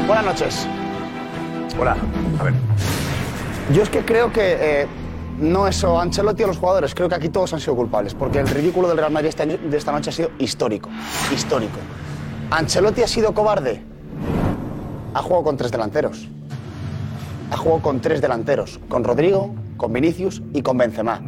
[0.08, 0.68] Buenas noches.
[1.80, 1.96] Hola.
[2.40, 2.54] A ver.
[3.74, 4.88] Yo es que creo que eh,
[5.40, 8.48] no eso Ancelotti o los jugadores, creo que aquí todos han sido culpables, porque el
[8.48, 10.90] ridículo del Real Madrid este año- de esta noche ha sido histórico,
[11.32, 11.78] histórico.
[12.52, 13.82] Ancelotti ha sido cobarde.
[15.14, 16.28] Ha jugado con tres delanteros.
[17.52, 21.22] Ha jugado con tres delanteros, con Rodrigo, con Vinicius y con Benzema.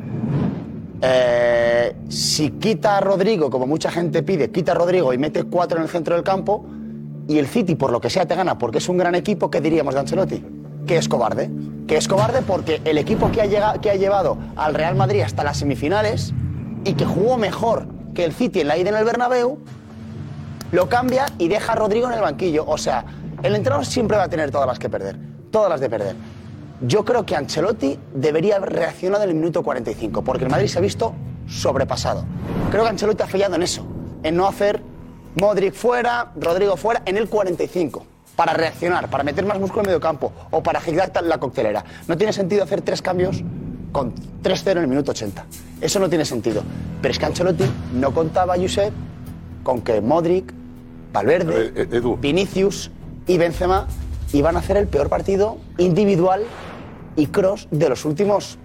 [1.02, 5.78] Eh, si quita a Rodrigo, como mucha gente pide, quita a Rodrigo y mete cuatro
[5.78, 6.66] en el centro del campo,
[7.28, 9.62] y el City, por lo que sea, te gana porque es un gran equipo, ¿qué
[9.62, 10.44] diríamos de Ancelotti?
[10.86, 11.50] Que es cobarde.
[11.88, 15.22] Que es cobarde porque el equipo que ha, llega- que ha llevado al Real Madrid
[15.22, 16.34] hasta las semifinales
[16.84, 19.58] y que jugó mejor que el City en la ida en el Bernabéu,
[20.72, 22.66] lo cambia y deja a Rodrigo en el banquillo.
[22.66, 23.06] O sea,
[23.44, 25.18] el entrenador siempre va a tener todas las que perder,
[25.52, 26.16] todas las de perder.
[26.82, 30.80] Yo creo que Ancelotti debería haber reaccionado en el minuto 45, porque el Madrid se
[30.80, 31.14] ha visto
[31.48, 32.26] sobrepasado.
[32.72, 33.86] Creo que Ancelotti ha fallado en eso,
[34.24, 34.82] en no hacer
[35.36, 38.06] Modric fuera, Rodrigo fuera, en el 45,
[38.36, 41.86] para reaccionar, para meter más músculo en medio campo o para girar la coctelera.
[42.08, 43.44] No tiene sentido hacer tres cambios
[43.92, 45.46] con 3-0 en el minuto 80.
[45.82, 46.64] Eso no tiene sentido.
[47.02, 48.94] Pero es que Ancelotti no contaba, Josep,
[49.64, 50.54] con que Modric,
[51.14, 52.92] Valverde, Eh, Vinicius
[53.28, 53.88] y Benzema
[54.34, 56.44] iban a hacer el peor partido individual
[57.16, 58.58] y cross de los últimos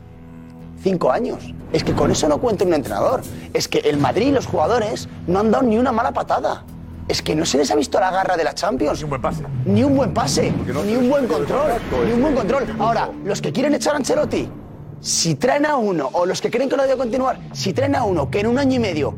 [0.82, 1.52] cinco años.
[1.72, 3.22] Es que con eso no cuenta un entrenador.
[3.52, 6.64] Es que el Madrid y los jugadores no han dado ni una mala patada.
[7.08, 8.98] Es que no se les ha visto la garra de la Champions.
[9.00, 9.42] Ni un buen pase.
[9.64, 10.52] Ni un buen pase.
[10.72, 11.72] no ni un buen control.
[12.06, 12.64] Ni un buen control.
[12.78, 14.48] Ahora, los que quieren echar a Ancelotti,
[15.00, 18.04] si traen a uno, o los que creen que no debe continuar, si traen a
[18.04, 19.14] uno que en un año y medio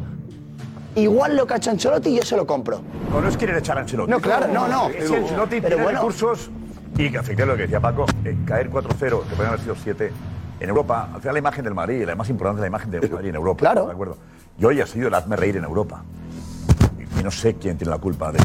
[0.95, 2.81] igual lo que ha hecho Ancelotti, yo se lo compro.
[3.11, 4.11] No, no es quieren echar a Ancelotti.
[4.11, 4.89] No, claro, no, no.
[4.89, 5.99] Es que Ancelotti Pero tiene bueno.
[6.01, 6.51] recursos
[6.97, 10.13] y que efectivamente lo que decía Paco, eh, caer 4-0, que podrían haber sido 7,
[10.61, 13.09] en Europa, al final la imagen del Madrid, la más importante es la imagen del
[13.11, 13.59] Madrid en Europa.
[13.61, 13.87] Claro.
[13.87, 14.17] ¿De acuerdo?
[14.59, 16.03] Y hoy ha sido el hazme reír en Europa.
[17.19, 18.39] Y no sé quién tiene la culpa de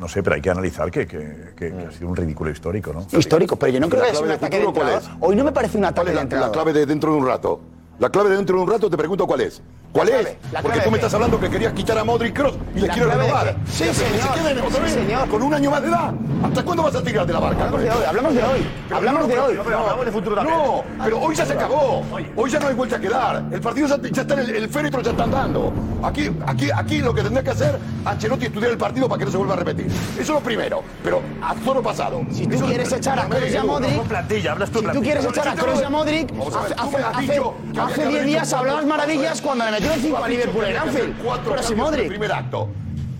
[0.00, 2.92] No sé, pero hay que analizar que, que- que- que ha sido un ridículo histórico,
[2.92, 3.04] ¿no?
[3.18, 5.02] Histórico, pero yo no creo ¿La que sea un ataque de entrenador.
[5.20, 6.52] Hoy no me parece un ¿Cuál ataque de la, la entrenador.
[6.54, 7.60] clave de dentro de un rato?
[7.98, 9.60] La clave de dentro de un rato te pregunto cuál es.
[9.90, 10.36] ¿Cuál La es?
[10.62, 13.22] Porque tú me estás hablando que querías quitar a Modric Cross y les clave de
[13.22, 13.56] renovar.
[13.66, 15.28] Sí, Que se- queden Sí, vez señor.
[15.28, 16.12] Con un año más de edad.
[16.44, 17.64] ¿Hasta cuándo vas a tirar de la barca?
[17.64, 18.66] Hablamos de hoy, hablamos de hoy.
[18.92, 19.58] Hablamos de hoy.
[19.64, 20.58] pero hablamos de futuro también.
[20.58, 22.02] No, pero hoy ya se acabó.
[22.36, 23.42] Hoy ya no hay vuelta que dar.
[23.50, 25.72] El partido ya, ya está en el, el féretro, ya están dando.
[26.04, 29.24] Aquí, aquí, aquí lo que tendría que hacer Ancelotti es estudiar el partido para que
[29.24, 29.86] no se vuelva a repetir.
[29.86, 30.82] Eso es lo primero.
[31.02, 32.20] Pero a solo pasado.
[32.30, 35.00] Si tú quieres echar a Kroos y a Modric, Con plantilla, hablas tú si tú
[35.02, 36.30] quieres echar a Kroos y a Modric,
[36.76, 38.52] a hace, tú me has hace- dicho que había hace que haber 10 hecho días
[38.52, 41.14] hablabas maravillas cuando le metieron 5 a Liverpool en Anfield.
[41.44, 42.08] Pero si el Modric.
[42.08, 42.68] primer acto.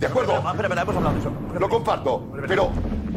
[0.01, 0.41] ¿De acuerdo?
[1.59, 2.25] Lo comparto.
[2.47, 2.71] Pero,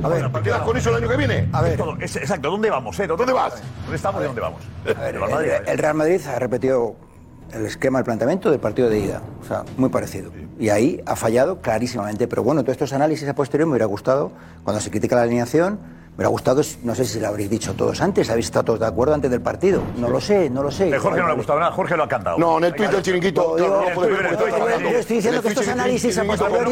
[0.03, 1.47] A ver, ¿te quedas con eso el año que viene?
[1.53, 2.99] A ver, Todo, es- exacto, ¿dónde vamos?
[2.99, 3.05] Eh?
[3.07, 3.53] ¿Dónde vas?
[3.83, 4.61] ¿Dónde estamos y dónde vamos?
[4.85, 6.95] a ver, El Madrid, el, el Real Madrid ha repetido
[7.53, 9.21] el esquema, el planteamiento del partido de ida.
[9.43, 10.31] O sea, muy parecido.
[10.59, 12.27] Y ahí ha fallado clarísimamente.
[12.27, 14.31] Pero bueno, todos estos análisis a posteriori me hubiera gustado,
[14.63, 15.79] cuando se critica la alineación,
[16.11, 18.85] me hubiera gustado, no sé si lo habréis dicho todos antes, habéis estado todos de
[18.85, 19.81] acuerdo antes del partido.
[19.97, 20.89] No lo sé, no lo sé.
[20.89, 22.37] Eh, Jorge no le ha gustado nada, Jorge lo ha cantado.
[22.37, 23.57] No, en el tweet del chiringuito.
[23.57, 23.95] Yo- claro, no
[24.79, 26.71] yo- ver estoy diciendo En que estos análisis a posteriori,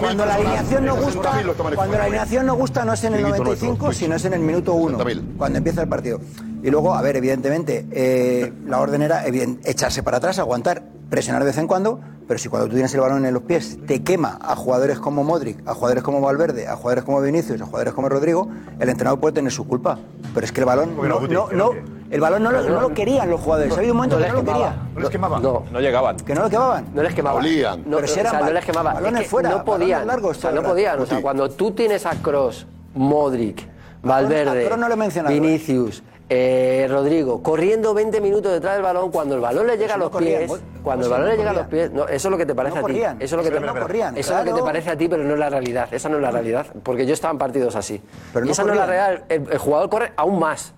[0.00, 3.18] cuando la alineación no 60.000 gusta, cuando la alineación no gusta no es en el
[3.20, 5.22] Chiringuito 95, nuestro, sino es en el minuto 1, 60.000.
[5.36, 6.20] cuando empieza el partido.
[6.62, 11.46] Y luego, a ver, evidentemente, eh, la orden era echarse para atrás, aguantar, presionar de
[11.48, 14.38] vez en cuando, pero si cuando tú tienes el balón en los pies te quema
[14.40, 18.08] a jugadores como Modric, a jugadores como Valverde, a jugadores como Vinicius, a jugadores como
[18.08, 19.98] Rodrigo, el entrenador puede tener su culpa.
[20.34, 21.70] Pero es que el balón no,
[22.10, 23.72] el balón no lo, no lo querían los jugadores.
[23.72, 24.90] Ha habido un momento que no lo querían.
[24.94, 25.40] ¿No les quemaba?
[25.40, 26.16] No, No llegaban.
[26.18, 26.86] Que no lo quemaban.
[26.94, 27.38] no les quemaba.
[27.38, 27.82] Olían.
[27.86, 28.94] No, Pero si o eran sea, no les quemaba.
[28.94, 30.06] balones Es que fuera, no podían.
[30.06, 31.00] largos o sea, no podían.
[31.00, 33.66] O sea, cuando tú tienes a Cross, Modric,
[34.02, 35.40] Valverde, a Kroos no ¿eh?
[35.40, 36.02] Vinicius,
[36.34, 40.04] eh, Rodrigo, corriendo 20 minutos detrás del balón, cuando el balón le llega a no
[40.04, 42.30] los corrían, pies, cuando el balón le no llega a los pies, no, eso es
[42.30, 42.92] lo que te parece No a ti.
[42.92, 43.16] corrían.
[43.20, 45.22] Eso es lo que te, corrían, eso es lo que te parece a ti, pero
[45.24, 45.88] no es la realidad.
[45.92, 48.00] Esa no es la realidad, porque yo estaba en partidos así.
[48.32, 49.06] Pero y no esa no es la corrían.
[49.10, 49.24] real.
[49.28, 50.72] El, el jugador corre aún más.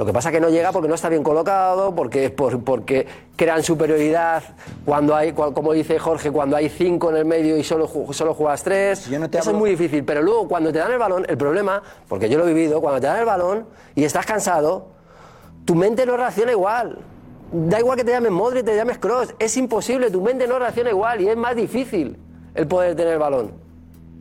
[0.00, 3.06] Lo que pasa es que no llega porque no está bien colocado, porque, por- porque
[3.36, 4.42] crean superioridad
[4.86, 8.62] cuando hay, como dice Jorge, cuando hay cinco en el medio y solo, solo juegas
[8.64, 9.10] tres.
[9.10, 10.02] Yo no te Eso hablo- es muy difícil.
[10.02, 12.98] Pero luego, cuando te dan el balón, el problema, porque yo lo he vivido, cuando
[12.98, 14.86] te dan el balón y estás cansado,
[15.66, 16.96] tu mente no reacciona igual.
[17.52, 20.88] Da igual que te llames Modric, te llames Cross, es imposible, tu mente no reacciona
[20.88, 22.16] igual y es más difícil
[22.54, 23.52] el poder tener el balón.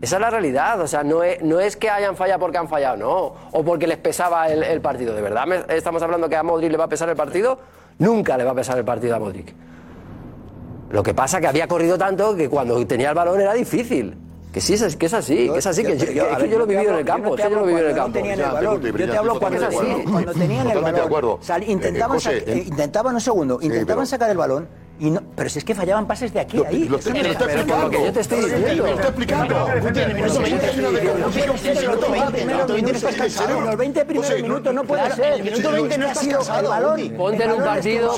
[0.02, 2.70] Esa es la realidad, o sea, no es, no es que hayan fallado porque han
[2.70, 5.14] fallado, no, o porque les pesaba el, el partido.
[5.14, 7.60] ¿De verdad me- estamos hablando que a Modric le va a pesar el partido?
[7.98, 9.54] Nunca le va a pesar el partido a Modric.
[10.92, 14.16] Lo que pasa es que había corrido tanto que cuando tenía el balón era difícil.
[14.54, 16.58] Que sí, es, que es así, que es así, que yo, es que ver, yo
[16.58, 18.02] lo he vivido en el campo, es que yo lo he hablo vivido en el
[18.02, 18.98] cuando campo.
[18.98, 21.40] Yo te hablo cuando, cuando tenían el balón.
[21.68, 24.68] intentaban, eh, José, sa- eh, eh, intentaban un segundo, intentaban pero- sacar el balón.
[25.00, 26.90] Y no, pero si es que fallaban pases de aquí a Lo, ahí.
[26.90, 27.74] lo que- lo está explicando.
[27.74, 28.84] por lo que yo te estoy diciendo.
[28.86, 29.68] Lo está explicando.
[30.14, 31.18] Minuto 20 hay una pero
[32.02, 33.62] los 20 primeros minutos estás cansado.
[33.62, 35.34] Los 20 primeros José, no- puede ser.
[35.34, 37.10] el minuto 20 no estás ha sido cansado, el balón.
[37.18, 38.12] Ponte en un partido,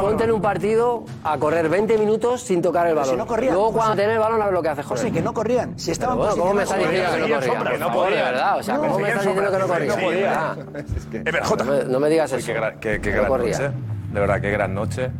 [0.00, 3.18] ponte, en un partido a correr 20 minutos sin tocar el si balón.
[3.18, 5.12] no corrían, Luego cuando tenés el balón a ver lo que hace José, José.
[5.12, 5.78] que no corrían.
[5.78, 7.80] Si estaban Bueno, ¿cómo me estás diciendo que no corrían?
[7.80, 8.24] no de podían.
[8.24, 9.88] verdad, o sea, No, ¿cómo me estás diciendo que no corrían?
[10.24, 10.32] no.
[10.36, 10.56] Ah,
[11.12, 12.46] Eh, pero, No me, digas eso.
[12.46, 13.70] qué, gran, noche.
[14.12, 15.10] De verdad, qué gran noche.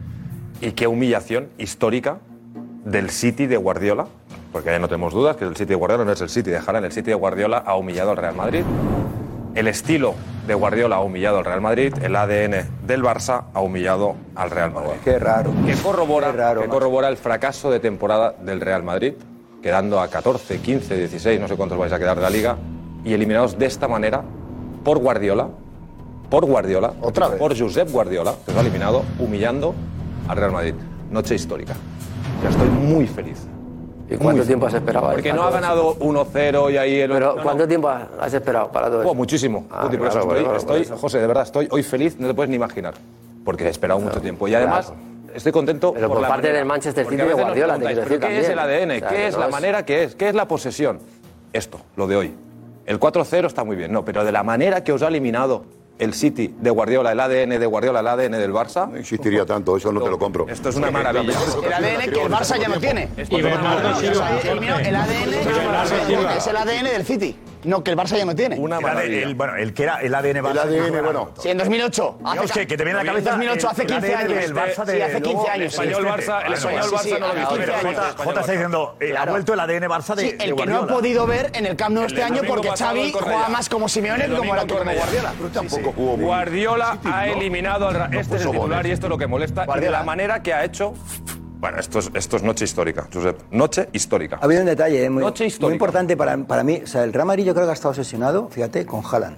[0.60, 2.18] Y qué humillación histórica
[2.84, 4.06] del City de Guardiola.
[4.52, 6.58] Porque ahí no tenemos dudas que el City de Guardiola no es el City de
[6.58, 6.86] Haaland.
[6.86, 8.62] El City de Guardiola ha humillado al Real Madrid.
[9.54, 10.14] El estilo
[10.46, 11.92] de Guardiola ha humillado al Real Madrid.
[12.02, 14.92] El ADN del Barça ha humillado al Real Madrid.
[15.04, 15.50] Qué raro.
[15.66, 16.78] que corrobora, Qué raro, que macho.
[16.78, 19.14] corrobora el fracaso de temporada del Real Madrid,
[19.62, 22.56] quedando a 14, 15, 16, no sé cuántos vais a quedar de la liga,
[23.04, 24.22] y eliminados de esta manera
[24.84, 25.48] por Guardiola,
[26.30, 27.38] por Guardiola, Otra vez.
[27.38, 29.74] por Josep Guardiola, que os ha eliminado humillando
[30.28, 30.74] al Real Madrid.
[31.10, 31.74] Noche histórica.
[32.42, 33.38] Ya estoy muy feliz.
[34.08, 35.10] ¿Y cuánto tiempo has esperado?
[35.10, 37.00] Porque no ha ganado 1-0 y ahí...
[37.00, 37.10] El...
[37.10, 37.42] Pero no, no.
[37.42, 39.14] ¿cuánto tiempo has esperado para todo Oh, eso?
[39.14, 39.66] muchísimo.
[39.70, 40.98] Ah, por eso claro, estoy, bueno, estoy- por.
[40.98, 42.94] José, de verdad, estoy hoy feliz, no te puedes ni imaginar.
[43.44, 44.46] Porque he esperado mucho tiempo.
[44.46, 44.92] Y además,
[45.34, 45.92] estoy contento.
[45.92, 46.58] Pero por la parte manera.
[46.58, 48.90] del Manchester City de Guardiola, te preguntáis, quiero ¿pero decir ¿Qué es el también.
[48.90, 48.96] ADN?
[48.96, 49.84] O sea, ¿Qué que es no la es- manera?
[49.84, 50.14] ¿Qué es?
[50.14, 50.98] ¿Qué es la posesión?
[51.52, 52.34] Esto, lo de hoy.
[52.86, 55.64] El 4-0 está muy bien, no, pero de la manera que os ha eliminado
[55.98, 58.90] el City de Guardiola, el ADN de Guardiola, el ADN del Barça.
[58.90, 60.46] No insistiría tanto, eso no te lo compro.
[60.48, 61.32] Esto es una maravilla.
[61.64, 63.08] El ADN que el Barça ya no tiene.
[63.16, 63.96] El ADN
[66.36, 67.36] es el ADN del City.
[67.66, 68.56] No, que el Barça ya no tiene.
[68.56, 70.60] El ADN, el- bueno, el que era el ADN Barça.
[70.62, 71.30] ADN, bueno.
[71.38, 72.16] Sí, en 2008.
[72.18, 73.30] Digamos que, que te viene a la cabeza.
[73.30, 74.40] En 2008, hace el 15 ADN años.
[74.42, 75.56] del Barça de, Sí, hace 15 luego, años.
[75.56, 76.92] el español Barça- el español no lo
[77.34, 78.24] visto.
[78.24, 80.54] Jota, está diciendo, eh, ha vuelto el ADN Barça de, Sí, el que no he
[80.66, 80.86] Guardiola.
[80.94, 84.24] podido ver en el Camp Nou este El año porque Xavi juega más como Simeone
[84.24, 84.50] El que como.
[84.54, 85.32] Guardiola.
[85.36, 89.18] Pero tampoco jugó Guardiola ha eliminado al Este es el titular y esto es lo
[89.18, 89.66] que molesta.
[89.76, 90.94] Y de la manera que ha hecho.
[91.66, 93.40] Bueno, esto es, esto es noche histórica, Josep.
[93.50, 94.38] Noche histórica.
[94.40, 95.66] Ha habido un detalle eh, muy, Noche histórica.
[95.66, 96.80] muy importante para, para mí.
[96.84, 99.36] O sea, el Real Madrid yo creo que ha estado obsesionado, fíjate, con Haaland.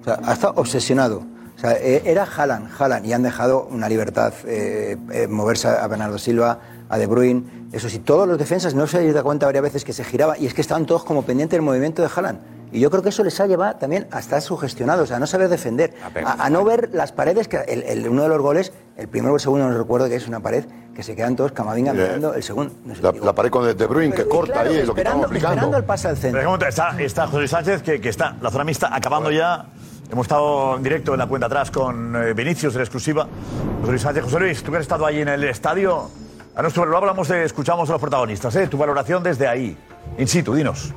[0.00, 1.18] O sea, ha estado obsesionado.
[1.56, 5.86] O sea, eh, era Haaland, Haaland, y han dejado una libertad eh, eh, moverse a
[5.86, 6.58] Bernardo Silva,
[6.90, 7.44] a De Bruyne.
[7.72, 10.36] Eso sí, todos los defensas, no se habéis dado cuenta varias veces que se giraba,
[10.36, 12.40] y es que estaban todos como pendientes del movimiento de Haaland.
[12.72, 15.48] Y yo creo que eso les ha llevado también a estar sugestionados, a no saber
[15.48, 15.92] defender,
[16.24, 19.32] a, a no ver las paredes, que el- el- uno de los goles, el primero
[19.32, 21.94] o el segundo, no recuerdo que es una pared, que se quedan todos Camavinga Eh,
[21.94, 22.72] mirando el segundo.
[22.84, 25.22] no sé, La, pared con De Bruyne que corta claro, ahí es lo que esperando,
[25.26, 25.54] estamos explicando.
[25.54, 26.68] esperando el pase al centro.
[26.68, 29.66] está, está José Sánchez, que, que está la zona mixta acabando ya.
[30.12, 33.26] Hemos estado en directo en la cuenta atrás con eh, Vinicius en exclusiva.
[33.80, 36.08] José Luis Sánchez, José Luis, tú que has estado allí en el estadio.
[36.60, 38.66] A nuestro lo hablamos de, escuchamos a los protagonistas, ¿eh?
[38.66, 39.74] Tu valoración desde ahí.
[40.18, 40.92] In situ, dinos.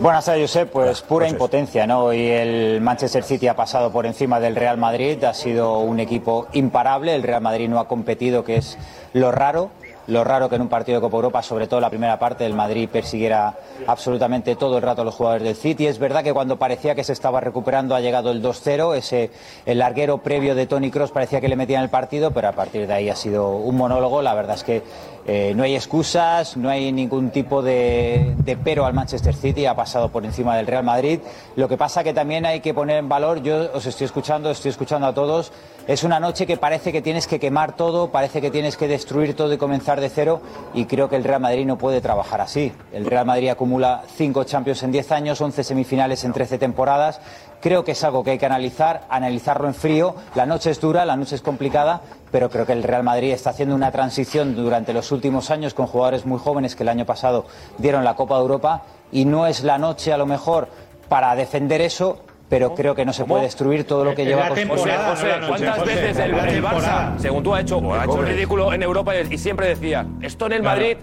[0.00, 0.70] Buenas tardes, Josep.
[0.70, 2.10] Pues pura impotencia, ¿no?
[2.10, 6.46] Y el Manchester City ha pasado por encima del Real Madrid, ha sido un equipo
[6.54, 7.14] imparable.
[7.14, 8.78] El Real Madrid no ha competido, que es
[9.12, 9.70] lo raro.
[10.08, 12.54] Lo raro que en un partido de Copa Europa, sobre todo la primera parte, el
[12.54, 13.54] Madrid persiguiera
[13.86, 15.86] absolutamente todo el rato a los jugadores del City.
[15.86, 18.96] Es verdad que cuando parecía que se estaba recuperando ha llegado el 2-0.
[18.96, 19.30] Ese,
[19.66, 22.86] el larguero previo de Tony Cross parecía que le metían el partido, pero a partir
[22.86, 24.22] de ahí ha sido un monólogo.
[24.22, 24.82] La verdad es que
[25.30, 29.76] eh, no hay excusas, no hay ningún tipo de, de pero al Manchester City, ha
[29.76, 31.20] pasado por encima del Real Madrid.
[31.54, 34.70] Lo que pasa que también hay que poner en valor, yo os estoy escuchando, estoy
[34.70, 35.52] escuchando a todos,
[35.86, 39.36] es una noche que parece que tienes que quemar todo, parece que tienes que destruir
[39.36, 40.40] todo y comenzar de cero
[40.72, 42.72] y creo que el Real Madrid no puede trabajar así.
[42.90, 47.20] El Real Madrid acumula cinco Champions en 10 años, 11 semifinales en 13 temporadas.
[47.60, 50.14] Creo que es algo que hay que analizar, analizarlo en frío.
[50.34, 53.50] La noche es dura, la noche es complicada, pero creo que el Real Madrid está
[53.50, 57.46] haciendo una transición durante los últimos años con jugadores muy jóvenes que el año pasado
[57.78, 60.68] dieron la Copa de Europa y no es la noche a lo mejor
[61.08, 62.20] para defender eso.
[62.48, 65.46] Pero creo que no se puede destruir todo lo que Es lleva temporada, José, noche,
[65.48, 66.64] ¿cuántas José, veces el, el.
[66.64, 68.26] Barça, según tú, ha hecho, ha hecho joven.
[68.26, 70.62] ridículo en Europa y, siempre decía, esto en el.
[70.62, 70.96] Madrid,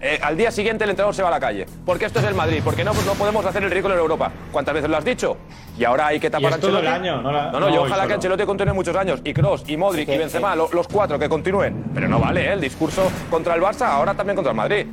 [0.00, 1.66] eh, al día siguiente el entrenador se va a la calle.
[1.84, 4.30] Porque esto es el Madrid, porque no, no podemos hacer el ridículo en Europa.
[4.52, 5.36] ¿Cuántas veces lo has dicho?
[5.78, 7.08] Y ahora hay que tapar Y a es todo el Ancelotti.
[7.08, 8.14] año, no la- no, no, no hoy ojalá que.
[8.14, 9.20] Ancelotti continúe muchos años.
[9.24, 11.84] Y Kroos, y Modric, y Benzema, los cuatro que continúen.
[11.94, 12.52] Pero no vale, ¿eh?
[12.52, 14.86] el discurso contra el Barça, ahora también contra el Madrid.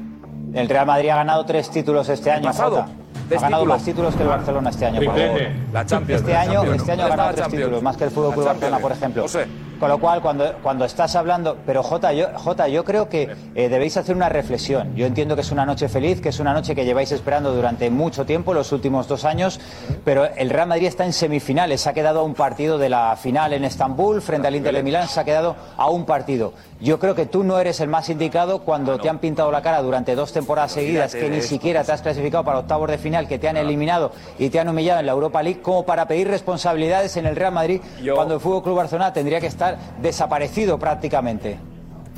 [0.53, 2.43] El Real Madrid ha ganado tres títulos este año.
[2.45, 2.79] pasado.
[2.79, 3.67] Ha ganado títulos.
[3.67, 5.01] más títulos que el Barcelona este año.
[5.03, 5.41] por favor.
[5.73, 6.21] La Champions.
[6.21, 6.77] Este la año, Champions.
[6.77, 9.21] este año ha ¿Dónde ganado tres títulos, más que el Fútbol Club Barcelona, por ejemplo.
[9.23, 9.45] No sé.
[9.79, 13.69] Con lo cual, cuando, cuando estás hablando, pero Jota, yo, Jota, yo creo que eh,
[13.69, 14.95] debéis hacer una reflexión.
[14.95, 17.89] Yo entiendo que es una noche feliz, que es una noche que lleváis esperando durante
[17.89, 19.59] mucho tiempo, los últimos dos años,
[20.03, 23.15] pero el Real Madrid está en semifinales, se ha quedado a un partido de la
[23.17, 26.53] final en Estambul frente al Inter de Milán, se ha quedado a un partido.
[26.79, 29.81] Yo creo que tú no eres el más indicado cuando te han pintado la cara
[29.81, 33.39] durante dos temporadas seguidas, que ni siquiera te has clasificado para octavos de final, que
[33.39, 37.17] te han eliminado y te han humillado en la Europa League, como para pedir responsabilidades
[37.17, 39.66] en el Real Madrid Yo- cuando el Fútbol Club Barcelona tendría que estar
[40.01, 41.57] desaparecido prácticamente.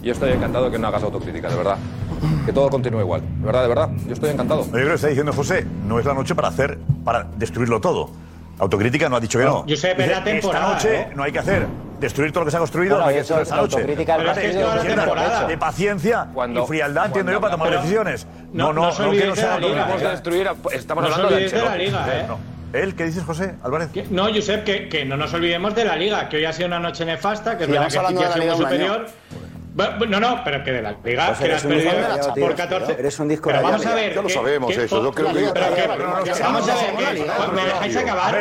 [0.01, 1.77] Yo estoy encantado de que no hagas autocrítica, de verdad.
[2.45, 3.21] Que todo continúe igual.
[3.39, 3.89] De verdad, de verdad.
[4.07, 4.63] Yo estoy encantado.
[4.65, 8.09] Yo creo que está diciendo José, no es la noche para hacer, para destruirlo todo.
[8.59, 9.63] Autocrítica no ha dicho que no.
[9.67, 11.11] Josep, es Dice, la temporada, Esta noche ¿eh?
[11.15, 11.65] no hay que hacer.
[11.99, 13.75] Destruir todo lo que se ha construido, Bueno, no hay que es esta la noche.
[14.25, 15.47] partido, es la temporada.
[15.47, 18.27] De paciencia Cuando- y frialdad, entiendo yo, para tomar Pero- decisiones.
[18.53, 20.11] no- No, no, no no, que no de sea la Liga, Tenemos que ¿eh?
[20.11, 20.47] destruir.
[20.47, 21.75] a- Estamos hablando de de la.
[21.75, 22.25] Liga, ¿eh?
[22.71, 22.77] No.
[22.79, 22.95] ¿Él?
[22.95, 23.89] ¿Qué dices, José Álvarez?
[23.93, 26.67] Que- No, Josep, que, que no nos olvidemos de la Liga, que hoy ha sido
[26.67, 29.05] una noche nefasta, que es Sí, verdad que el City ha sido muy superior.
[30.09, 32.09] No, no, pero que de la Liga, Pues que la eres has un disco perdido
[32.09, 32.91] rayado, tío, por 14.
[32.99, 34.13] eres un disco Pero vamos a ver.
[34.15, 35.51] Ya lo sabemos que- eso, yo creo que-
[36.39, 38.35] Vamos a ver, ¿me dejáis acabar?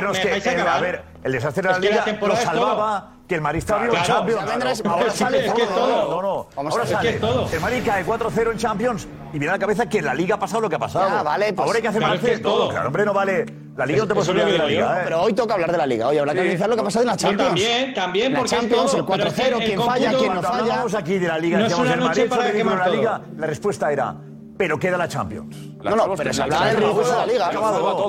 [0.69, 4.03] A ver, el desastre de la Liga lo salvaba que el Madrid estaba vivo en
[4.03, 4.83] Champions.
[4.87, 6.11] Ahora sale es que es todo.
[6.11, 7.13] No, no, Vamos ahora a ver, sale.
[7.21, 7.49] todo.
[7.53, 10.37] El Madrid cae 4-0 en Champions y viene a la cabeza que en la Liga
[10.37, 11.09] ha pasado lo que ha pasado.
[11.09, 12.55] Ya, vale, pues- Ahora hay que hacer Claro, es todo.
[12.57, 12.69] todo.
[12.71, 13.45] Claro, hombre, no vale.
[13.77, 15.01] La Liga no te lo olvidar de la Liga, ¿eh?
[15.05, 16.09] Pero hoy toca hablar de la Liga.
[16.09, 16.45] Hoy habrá que Sí.
[16.47, 17.45] analizar lo que ha pasado en la Champions.
[17.49, 20.27] también, también, porque Champions, todo, el pero es que 4-0, el quién falla, quién no
[20.27, 20.61] Cuando falla.
[20.63, 23.35] hablábamos aquí de la Liga, No es decíamos una el noche para la Liga, todo.
[23.39, 24.17] la respuesta era,
[24.57, 25.57] pero queda la Champions.
[25.85, 27.47] No, no, pero se hablaba del de la Liga.
[27.49, 27.79] Acabado.
[27.79, 28.09] Todo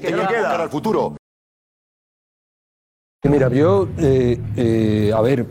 [0.00, 0.50] que no año queda.
[0.52, 1.16] para el futuro.
[3.28, 5.44] Mira, yo, eh, eh, a ver,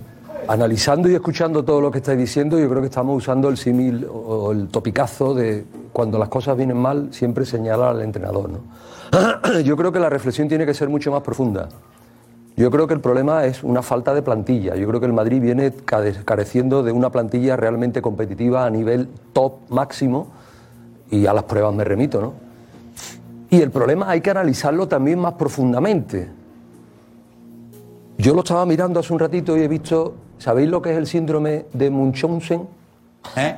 [0.48, 4.08] analizando y escuchando todo lo que estáis diciendo, yo creo que estamos usando el símil
[4.12, 8.50] o el topicazo de cuando las cosas vienen mal, siempre señalar al entrenador.
[8.50, 9.60] ¿no?
[9.64, 11.70] Yo creo que la reflexión tiene que ser mucho más profunda.
[12.58, 14.76] Yo creo que el problema es una falta de plantilla.
[14.76, 19.08] Yo creo que el Madrid viene care- careciendo de una plantilla realmente competitiva a nivel
[19.32, 20.28] top máximo
[21.12, 22.34] y a las pruebas me remito, ¿no?
[23.52, 26.39] Y el problema hay que analizarlo también más profundamente.
[28.20, 31.08] Yo lo estaba mirando hace un ratito y he visto, ¿sabéis lo que es el
[31.08, 32.68] síndrome de Munchausen?
[33.38, 33.56] ¿Eh?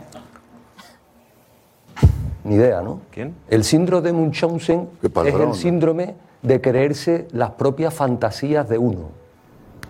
[2.44, 3.02] Ni idea, ¿no?
[3.10, 3.34] ¿Quién?
[3.50, 9.10] El síndrome de Munchausen es el síndrome de creerse las propias fantasías de uno.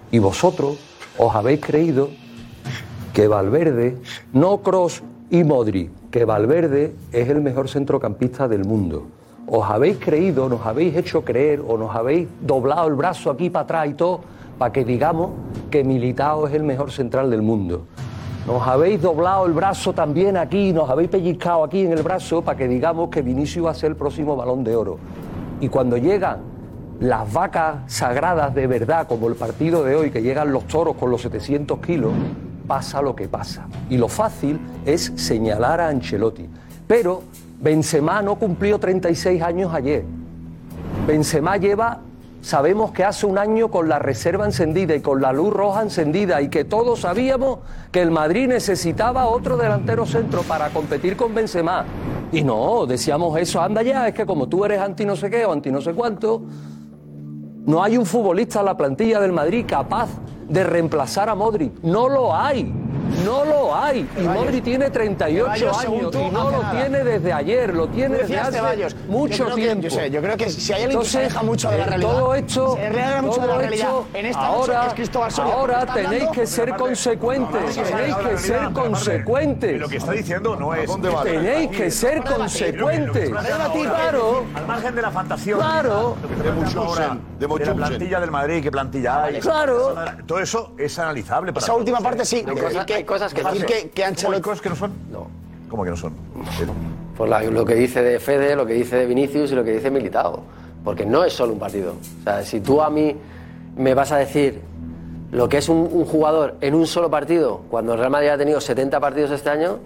[0.10, 0.78] Y vosotros
[1.18, 2.08] os habéis creído
[3.14, 3.98] que Valverde,
[4.32, 9.06] no Cross y Modric, que Valverde es el mejor centrocampista del mundo.
[9.48, 13.64] Os habéis creído, nos habéis hecho creer o nos habéis doblado el brazo aquí para
[13.64, 14.22] atrás y todo
[14.62, 15.32] para que digamos
[15.72, 17.88] que Militao es el mejor central del mundo.
[18.45, 22.59] Nos habéis doblado el brazo también aquí, nos habéis pellizcado aquí en el brazo para
[22.59, 24.99] que digamos que Vinicius va a ser el próximo balón de oro.
[25.62, 26.41] Y cuando llegan
[26.99, 31.09] las vacas sagradas de verdad, como el partido de hoy, que llegan los toros con
[31.09, 32.14] los 700 kilos,
[32.68, 33.66] pasa lo que pasa.
[33.89, 36.47] Y lo fácil es señalar a Ancelotti.
[36.86, 37.24] Pero
[37.59, 40.05] Benzema no cumplió 36 años ayer.
[41.07, 42.01] Benzema lleva,
[42.42, 46.42] sabemos que hace un año con la reserva encendida y con la luz roja encendida
[46.42, 47.60] y que todos sabíamos
[47.92, 51.86] que el Madrid necesitaba otro delantero centro para competir con Benzema.
[52.32, 55.46] Y no, decíamos eso, anda ya, es que como tú eres anti no sé qué
[55.46, 56.42] o anti no sé cuánto,
[57.66, 60.10] no hay un futbolista en la plantilla del Madrid capaz
[60.50, 61.82] de reemplazar a Modric.
[61.84, 62.74] No lo hay.
[63.26, 64.08] No lo hay.
[64.18, 66.72] Y Modric tiene 38 Ceballos, según años tú, y no lo nada.
[66.80, 68.96] tiene desde ayer, lo tiene desde hace Ceballos.
[69.08, 69.84] mucho Yo creo que- tiempo.
[69.84, 71.88] yo sé, yo creo que si hay alguien que se aleja mucho de la eh,
[71.88, 73.88] realidad, Todo hecho, se aleja mucho de la todo realidad.
[73.90, 77.76] hecho, En esta ahora, noche es Cristóbal Soria, ahora porque está tenéis que ser consecuentes,
[77.76, 79.80] tenéis que ser consecuentes.
[79.82, 80.90] Lo que está diciendo no es.
[81.24, 83.30] Tenéis que ser consecuentes.
[83.30, 84.46] Claro.
[84.56, 85.56] Al margen de la fantasía.
[85.56, 86.16] Claro.
[87.40, 89.40] De la plantilla del Madrid, qué plantilla hay.
[89.40, 89.96] Claro.
[90.26, 91.52] Todo eso es analizable.
[91.54, 92.46] Para Esa última parte sí.
[92.96, 93.68] Hay cosas- que decir no.
[93.68, 94.41] que, que ¿Cómo hay Ancelotti...
[94.41, 94.91] cosas que no son?
[95.12, 95.28] No.
[95.70, 96.14] ¿Cómo que no son?
[97.18, 99.72] Por la- lo que dice de Fede, lo que dice de Vinicius y lo que
[99.74, 100.41] dice Militao.
[100.84, 101.93] Porque no es solo un partido.
[102.22, 103.16] O sea, si tú a mí
[103.78, 104.59] me vas a decir
[105.32, 108.38] lo que es un, un jugador en un solo partido, cuando el Real Madrid ha
[108.38, 109.78] tenido 70 partidos este año,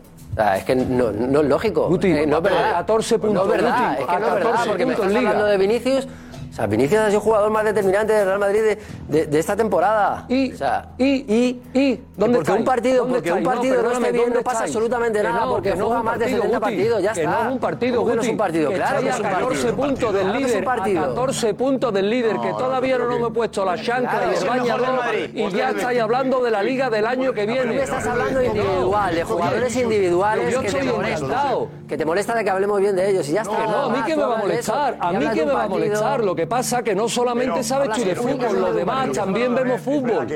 [0.58, 1.88] es que no, no es lógico.
[1.90, 2.72] Guti, Eh, no es verdad.
[2.72, 5.46] 14 puntos, No es verdad, es que no es 14 verdad, porque me estás hablando
[5.46, 6.08] de Vinicius.
[6.56, 8.78] O sea, Vinicius ha sido jugador más determinante del Real Madrid de,
[9.10, 10.24] de- de esta temporada.
[10.30, 13.92] Y, o sea, y, y, y, ¿dónde porque un partido, ¿Dónde porque un partido no,
[13.92, 14.72] esté bien ¿dónde no pasa estáis?
[14.76, 17.12] absolutamente Que nada, no, porque que no juega más de partido, 70 Guti, partidos, ya
[17.14, 17.32] que está.
[17.36, 18.70] no es un partido, ¿Cómo que no es Guti, un partido?
[18.70, 19.76] que Claro que es un a 14 partido.
[19.76, 20.76] puntos del líder, a
[21.08, 25.00] 14 puntos del líder, que todavía no, me he puesto la chancla y el bañador
[25.34, 27.64] y ya estáis hablando de la liga del año que viene.
[27.64, 31.68] Tú me estás hablando de individual, de jugadores individuales que te encantado.
[31.86, 33.66] Que te molesta de que hablemos bien de ellos y ya está.
[33.68, 36.24] No, a mí que me va a molestar, a mí que me va a molestar.
[36.24, 40.28] Lo que pasa que no solamente sabes tú de fútbol, los demás también vemos fútbol.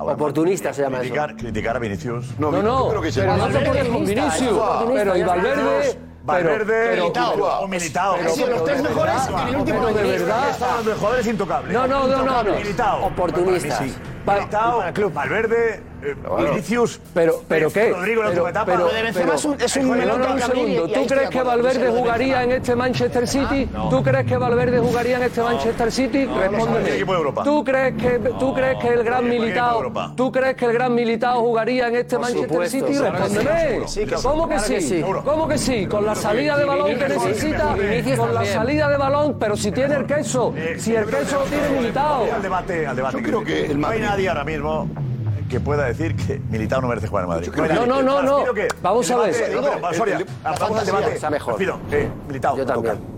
[0.00, 1.02] Oportunista se llama eso.
[1.02, 2.38] criticar, criticar a Vinicius.
[2.38, 4.60] No, no, pero no te pones con Vinicius,
[4.94, 8.16] pero y Valverde, Valverde, pero- Militao, pero- o Militao.
[8.16, 10.10] pero- pero- los tres pero- mejores pero- en el último pero de año.
[10.10, 10.76] verdad.
[10.76, 11.72] Los mejores intocables.
[11.72, 12.54] No, no, no, no, no.
[12.54, 13.06] Militao.
[13.06, 13.80] Oportunistas.
[14.26, 16.14] Militao, Valverde, eh,
[16.50, 17.00] Vinicius.
[17.14, 17.90] Pero, pero qué?
[17.90, 18.64] Rodrigo en la pero, última etapa.
[18.72, 20.68] pero, pero- es un- es un pero melón no, un segundo.
[20.68, 21.42] y ahí ¿Tú crees que.
[21.42, 23.68] Valverde jugaría en este Manchester City?
[23.90, 26.24] ¿Tú crees que Valverde jugaría en este Manchester City?
[26.26, 27.04] Respóndeme.
[27.44, 30.12] ¿Tú crees que tú crees que el gran Europa.
[30.16, 32.98] tú crees que el gran militao jugaría en este Manchester City?
[32.98, 33.80] Respóndeme.
[34.22, 35.02] ¿Cómo que sí?
[35.24, 35.86] ¿Cómo que sí?
[35.86, 37.74] Con la salida de balón que necesita,
[38.16, 41.68] con la salida de balón, pero si tiene el queso, si el queso lo tiene
[41.70, 42.26] militao.
[42.34, 43.16] Al debate, al debate.
[43.18, 44.88] Yo creo que el no hay nadie ahora mismo
[45.48, 47.50] que pueda decir que Militao no merece jugar en Madrid.
[47.74, 48.44] No, no, no, no.
[48.82, 49.34] Vamos a ver.
[49.94, 51.14] Soria, vamos al debate.
[51.14, 51.56] está mejor.
[51.56, 52.88] Pido, eh, Militao, Yo no toca.
[52.88, 53.08] también.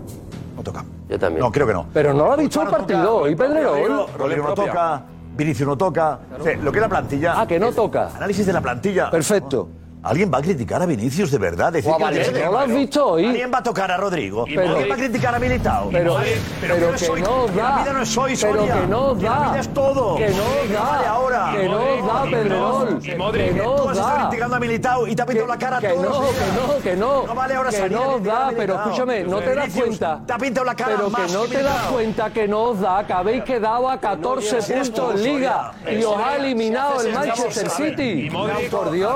[0.55, 0.85] No toca.
[1.09, 1.39] Yo también.
[1.41, 1.85] No, creo que no.
[1.93, 4.07] Pero no lo ha visto el partido, ¿y Pedrerol?
[4.17, 5.03] Rodrigo no toca,
[5.35, 6.19] Vinicius no toca.
[6.61, 7.39] Lo que es la plantilla.
[7.39, 8.09] Ah, que no toca.
[8.15, 9.11] Análisis de la plantilla.
[9.11, 9.69] Perfecto.
[10.03, 11.71] ¿Alguien va a criticar a Vinicius de verdad?
[11.73, 12.43] Decir O a que Valverde.
[12.45, 13.25] ¿No lo has visto hoy?
[13.27, 14.45] ¿Alguien va a tocar a Rodrigo?
[14.45, 15.89] Pero- ¿Alguien va a criticar a Militao?
[15.91, 17.77] Pero, Vale, pero, no que soy- no que La da.
[17.83, 19.39] vida no es soy, pero que no Que La da.
[19.51, 20.15] vida es todo.
[20.17, 20.73] Que no vale
[21.05, 21.09] da.
[21.11, 21.53] ahora.
[21.55, 21.77] Que no
[22.07, 22.99] da, Pedrerol.
[22.99, 23.31] Que no
[23.75, 24.27] Tú has estado da.
[24.29, 26.35] criticando a Militao y te ha pintado la cara a Que todos no, los días.
[26.35, 27.27] que no, que no.
[27.27, 28.81] No vale ahora que salir a no criticar a da, pero Militao.
[28.85, 30.21] escúchame, no te das Vinicius, cuenta.
[30.25, 31.91] Te ha pintado la cara Pero más que no te das Militao.
[31.93, 36.17] cuenta que no os da, que habéis quedado a 14 puntos en Liga y os
[36.17, 38.29] ha eliminado el Manchester City.
[38.71, 39.11] Por Dios.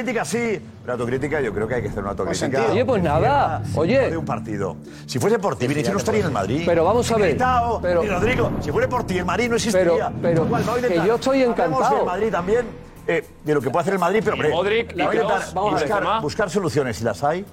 [0.00, 2.66] La autocrítica sí, la autocrítica yo creo que hay que hacer una autocrítica.
[2.70, 4.10] Oye, pues nada, oye.
[4.10, 4.76] De un partido.
[5.06, 6.62] Si fuese por ti, Vinicius no estaría en el Madrid.
[6.64, 9.56] Pero vamos a ver, Militao, pero- y Rodrigo, si fuera por ti, el Madrid no
[9.56, 10.08] existiría.
[10.08, 11.96] Pero- pero Igual, vamos a que yo estoy encantado.
[11.96, 12.66] del Madrid también,
[13.06, 15.38] eh, de lo que puede hacer el Madrid, pero hombre, Modric, y vamos a intentar
[15.40, 17.44] Kroos, vamos a ver, buscar, buscar soluciones si las hay.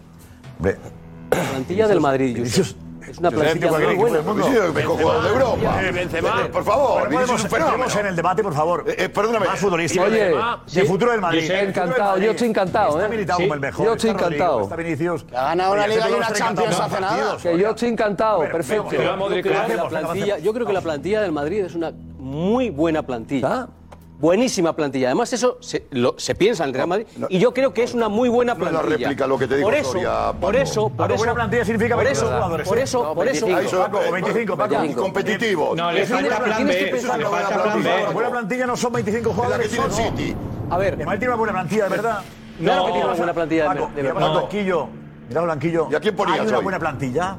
[0.57, 0.77] Hombre,
[1.29, 2.77] plantilla del Madrid, Josep,
[3.09, 4.21] es una plantilla muy buena.
[4.21, 5.83] mejor jugador de Europa.
[5.83, 6.47] Eh, Benzema.
[6.51, 7.65] Por favor, podemos- un fenómeno.
[7.75, 8.83] entremos en el debate, por favor.
[8.87, 9.45] Eh, perdóname.
[9.47, 10.05] Más futbolístico.
[10.05, 10.35] Oye,
[10.71, 11.49] de futuro del Madrid.
[11.51, 13.09] Encantado, yo estoy encantado, Está ¿eh?
[13.09, 13.85] militado como el mejor.
[13.85, 14.61] Yo estoy encantado.
[14.61, 15.25] Está Vinicius.
[15.35, 17.37] Ha ganado una liga y una Champions hace nada.
[17.37, 18.83] Que yo estoy encantado, perfecto.
[18.91, 18.97] Yo
[19.41, 23.03] creo que la plantilla- yo creo que la plantilla del Madrid es una muy buena
[23.03, 23.67] plantilla.
[24.19, 25.09] Buenísima plantilla.
[25.09, 27.05] Además, eso se, lo- se piensa en el Real Madrid.
[27.29, 29.07] Y yo creo que es una muy buena No es la plantilla.
[29.09, 30.63] réplica lo que te digo, por eso, Soria, por Paco.
[30.63, 31.17] eso, por Paco, eso.
[31.19, 32.81] buena plantilla significa por 22 eso, jugadores, Por ¿eh?
[32.81, 33.45] eso, No, por eso.
[33.45, 34.83] 25, Eso, Paco, eh, 25, Paco.
[34.85, 35.77] Y competitivos.
[35.77, 36.91] No, le falta plan tienes que B.
[36.91, 38.07] pensar Le la falta buena plan plantilla.
[38.07, 38.13] B.
[38.13, 39.67] Buena plantilla no son 25 Es la jugadores.
[39.67, 39.97] que tiene el no.
[40.17, 40.35] City.
[40.71, 42.19] A ver, El Madrid tiene una buena plantilla, de verdad.
[42.19, 42.25] Claro
[42.57, 44.29] que No, tiene una buena plantilla, de- Paco, de mira verdad.
[45.29, 45.87] Mira el banquillo.
[45.91, 47.37] ¿Y a quién ponías Hay una buena plantilla.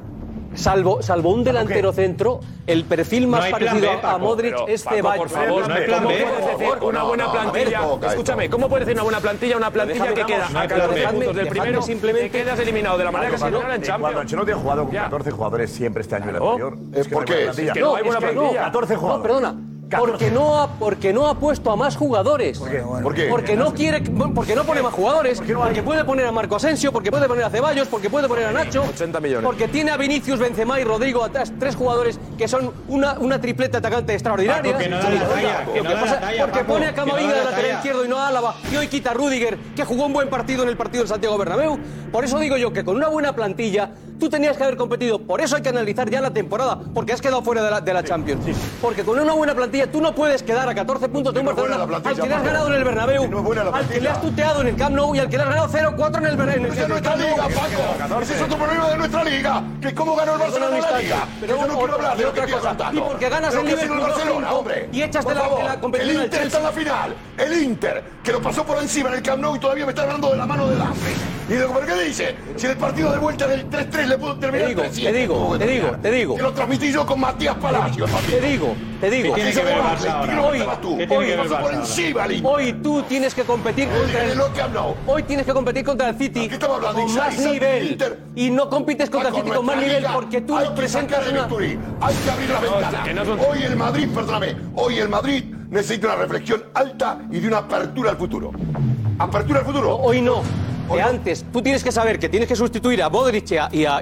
[0.58, 4.68] Salvo, salvo un delantero centro, el perfil más plan parecido B, a Paco, Modric Pero,
[4.68, 5.18] es Paco, Ceballos.
[5.18, 6.24] por favor, No hay plan ¿cómo B.
[6.26, 7.78] puedes decir una no, buena no, plantilla?
[7.78, 8.50] a ver, toca Escúchame.
[8.50, 9.56] ¿cómo puedes decir una buena plantilla?
[9.56, 13.04] Una plantilla que queda a no, 14 dejadme- puntos del primero simplemente- quedas eliminado de
[13.04, 14.20] la manera que se eliminó en eh, cuando Champions.
[14.20, 15.02] Ancelotti ha jugado con Ya.
[15.04, 16.76] 14 jugadores siempre este año y el Oh, anterior.
[16.92, 17.32] eh, ¿por no qué?
[17.34, 17.72] hay buena Es plantilla.
[17.72, 18.60] que no hay buena plantilla.
[18.64, 19.22] 14 No, jugadores.
[19.32, 19.54] perdona.
[19.88, 20.10] 14.
[20.12, 22.58] Porque no, ha, porque no ha puesto a más jugadores.
[22.58, 22.78] ¿Por qué?
[23.02, 23.26] ¿Por qué?
[23.28, 24.00] Porque no quiere,
[24.34, 27.44] porque no pone más jugadores, no porque puede poner a Marco Asensio, porque puede poner
[27.44, 29.46] a Ceballos, porque puede poner a Nacho, 80 millones.
[29.46, 33.78] porque tiene a Vinicius, Benzema y Rodrigo atrás, tres jugadores que son una, una tripleta
[33.78, 34.72] atacante extraordinaria.
[34.72, 36.58] Paco, que no da la talla, que Lo no que da pasa- la talla, porque
[36.60, 38.76] Paco, pone a no Camavinga da de la lateral izquierdo y no a Álava, y
[38.76, 41.78] hoy quita a Rudiger, que jugó un buen partido en el partido de Santiago Bernabéu.
[42.12, 45.18] Por eso digo yo que con una buena plantilla tú tenías que haber competido.
[45.20, 47.94] Por eso hay que analizar ya la temporada, porque has quedado fuera de la, de
[47.94, 48.44] la Champions.
[48.80, 51.54] Porque con una buena plantilla tú no puedes quedar a 14 puntos de un no
[51.54, 54.00] Barcelona al que le has ganado en el Bernabéu, no es buena la al que
[54.00, 56.26] le has tuteado en el Camp Nou y al que le has ganado 0-4 en
[56.26, 56.72] el Bernabéu.
[56.72, 58.20] Esa es nuestra liga, Paco.
[58.22, 59.62] Ese es otro problema de nuestra liga.
[59.80, 61.28] Que cómo ganó el Barcelona en la liga.
[61.40, 64.48] Pero Yo no quiero hablar de lo que cosa, y porque ganas el Liverpool Barcelona,
[64.50, 64.88] 2-5 hombre.
[64.92, 67.14] y echas de la- competición El Inter está en la final.
[67.36, 70.02] El Inter, que lo pasó por encima en el Camp Nou y todavía me está
[70.02, 71.10] hablando de la mano del hambre.
[71.48, 72.34] ¿Y de por qué dice?
[72.56, 75.12] Si en el partido de vuelta del 3-3 le pudo terminar Te digo, 3-7, te
[75.12, 76.36] digo, ¿cómo puede te digo, te digo.
[76.36, 78.04] Que lo transmití yo con Matías Palacio.
[78.04, 78.38] el partido.
[78.38, 79.34] Te digo, te digo.
[79.34, 82.26] ¿Qué tiene que ver Hoy, hoy, ¿Qué tiene que ver el pasó por encima.
[82.44, 84.40] Hoy tú tienes que competir contra el.
[85.06, 88.18] Hoy tienes que competir contra el City con más nivel Inter.
[88.34, 91.28] y no compites contra el City con más nivel porque tú hay no que presentas
[91.28, 93.04] una hay que abrir la ventana.
[93.04, 97.40] que no son- Hoy el Madrid, perdóname, hoy el Madrid necesita una reflexión alta y
[97.40, 98.52] de una apertura al futuro.
[99.18, 99.96] Apertura al futuro.
[99.96, 100.42] Hoy no.
[100.96, 103.84] Que antes tú tienes que saber que tienes que sustituir a Modric y a, y
[103.84, 104.00] a,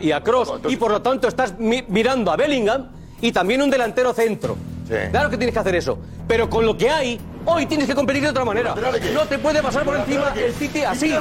[0.54, 2.88] Entonces- y por lo tanto estás mi- mirando a Bellingham
[3.20, 4.56] y también un delantero centro.
[5.10, 5.98] Claro que tienes que hacer eso.
[6.28, 8.72] Pero con lo que hay, hoy tienes que competir de otra manera.
[9.12, 11.12] No te puede pasar por encima el City así.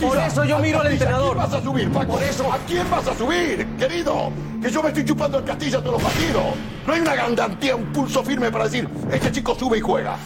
[0.00, 1.38] Por eso yo miro al entrenador.
[1.38, 2.16] ¿A quién vas a subir, Paco?
[2.52, 4.30] ¿A quién vas a subir, querido?
[4.62, 6.42] Que yo me estoy chupando el Castilla todos los partidos.
[6.86, 10.16] No hay una garantía, un pulso firme para decir, este chico sube y juega.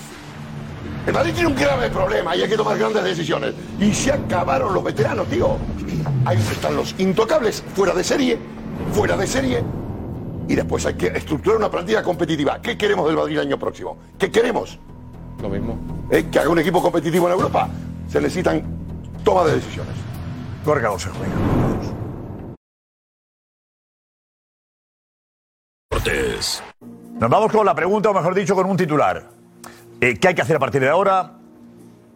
[1.06, 3.54] El Madrid tiene un grave problema y hay que tomar grandes decisiones.
[3.78, 5.56] Y se acabaron los veteranos, tío.
[6.24, 8.38] Ahí están los intocables, fuera de serie,
[8.92, 9.64] fuera de serie.
[10.48, 12.60] Y después hay que estructurar una plantilla competitiva.
[12.60, 13.96] ¿Qué queremos del Madrid el año próximo?
[14.18, 14.78] ¿Qué queremos?
[15.40, 15.78] Lo mismo.
[16.10, 16.26] ¿Eh?
[16.30, 17.68] Que haga un equipo competitivo en Europa.
[18.08, 18.62] Se necesitan
[19.24, 19.94] toma de decisiones.
[20.64, 21.36] Gorka Consejo, venga.
[27.18, 29.39] Nos vamos con la pregunta, o mejor dicho, con un titular.
[30.00, 31.32] Eh, ¿Qué hay que hacer a partir de ahora?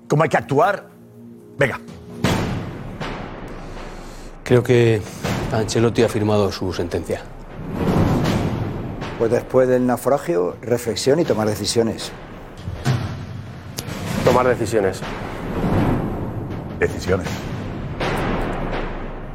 [0.09, 0.89] ¿Cómo hay que actuar?
[1.59, 1.78] Venga.
[4.43, 5.03] Creo que
[5.53, 7.22] Ancelotti ha firmado su sentencia.
[9.18, 12.11] Pues después del naufragio, reflexión y tomar decisiones.
[14.24, 15.01] Tomar decisiones.
[16.78, 17.28] Decisiones.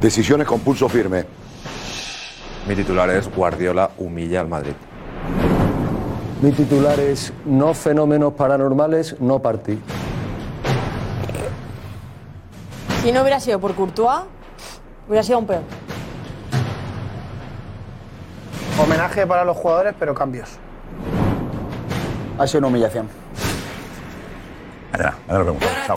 [0.00, 1.24] Decisiones con pulso firme.
[2.68, 4.74] Mi titular es Guardiola humilla al Madrid.
[6.42, 9.78] Mi titular es no fenómenos paranormales, no partí.
[13.02, 14.22] Si no hubiera sido por Courtois,
[15.06, 15.62] hubiera sido un peor.
[18.82, 20.48] Homenaje para los jugadores, pero cambios.
[22.38, 23.06] Ha sido una humillación.
[24.92, 25.62] Mañana nos vemos.
[25.86, 25.96] Chao.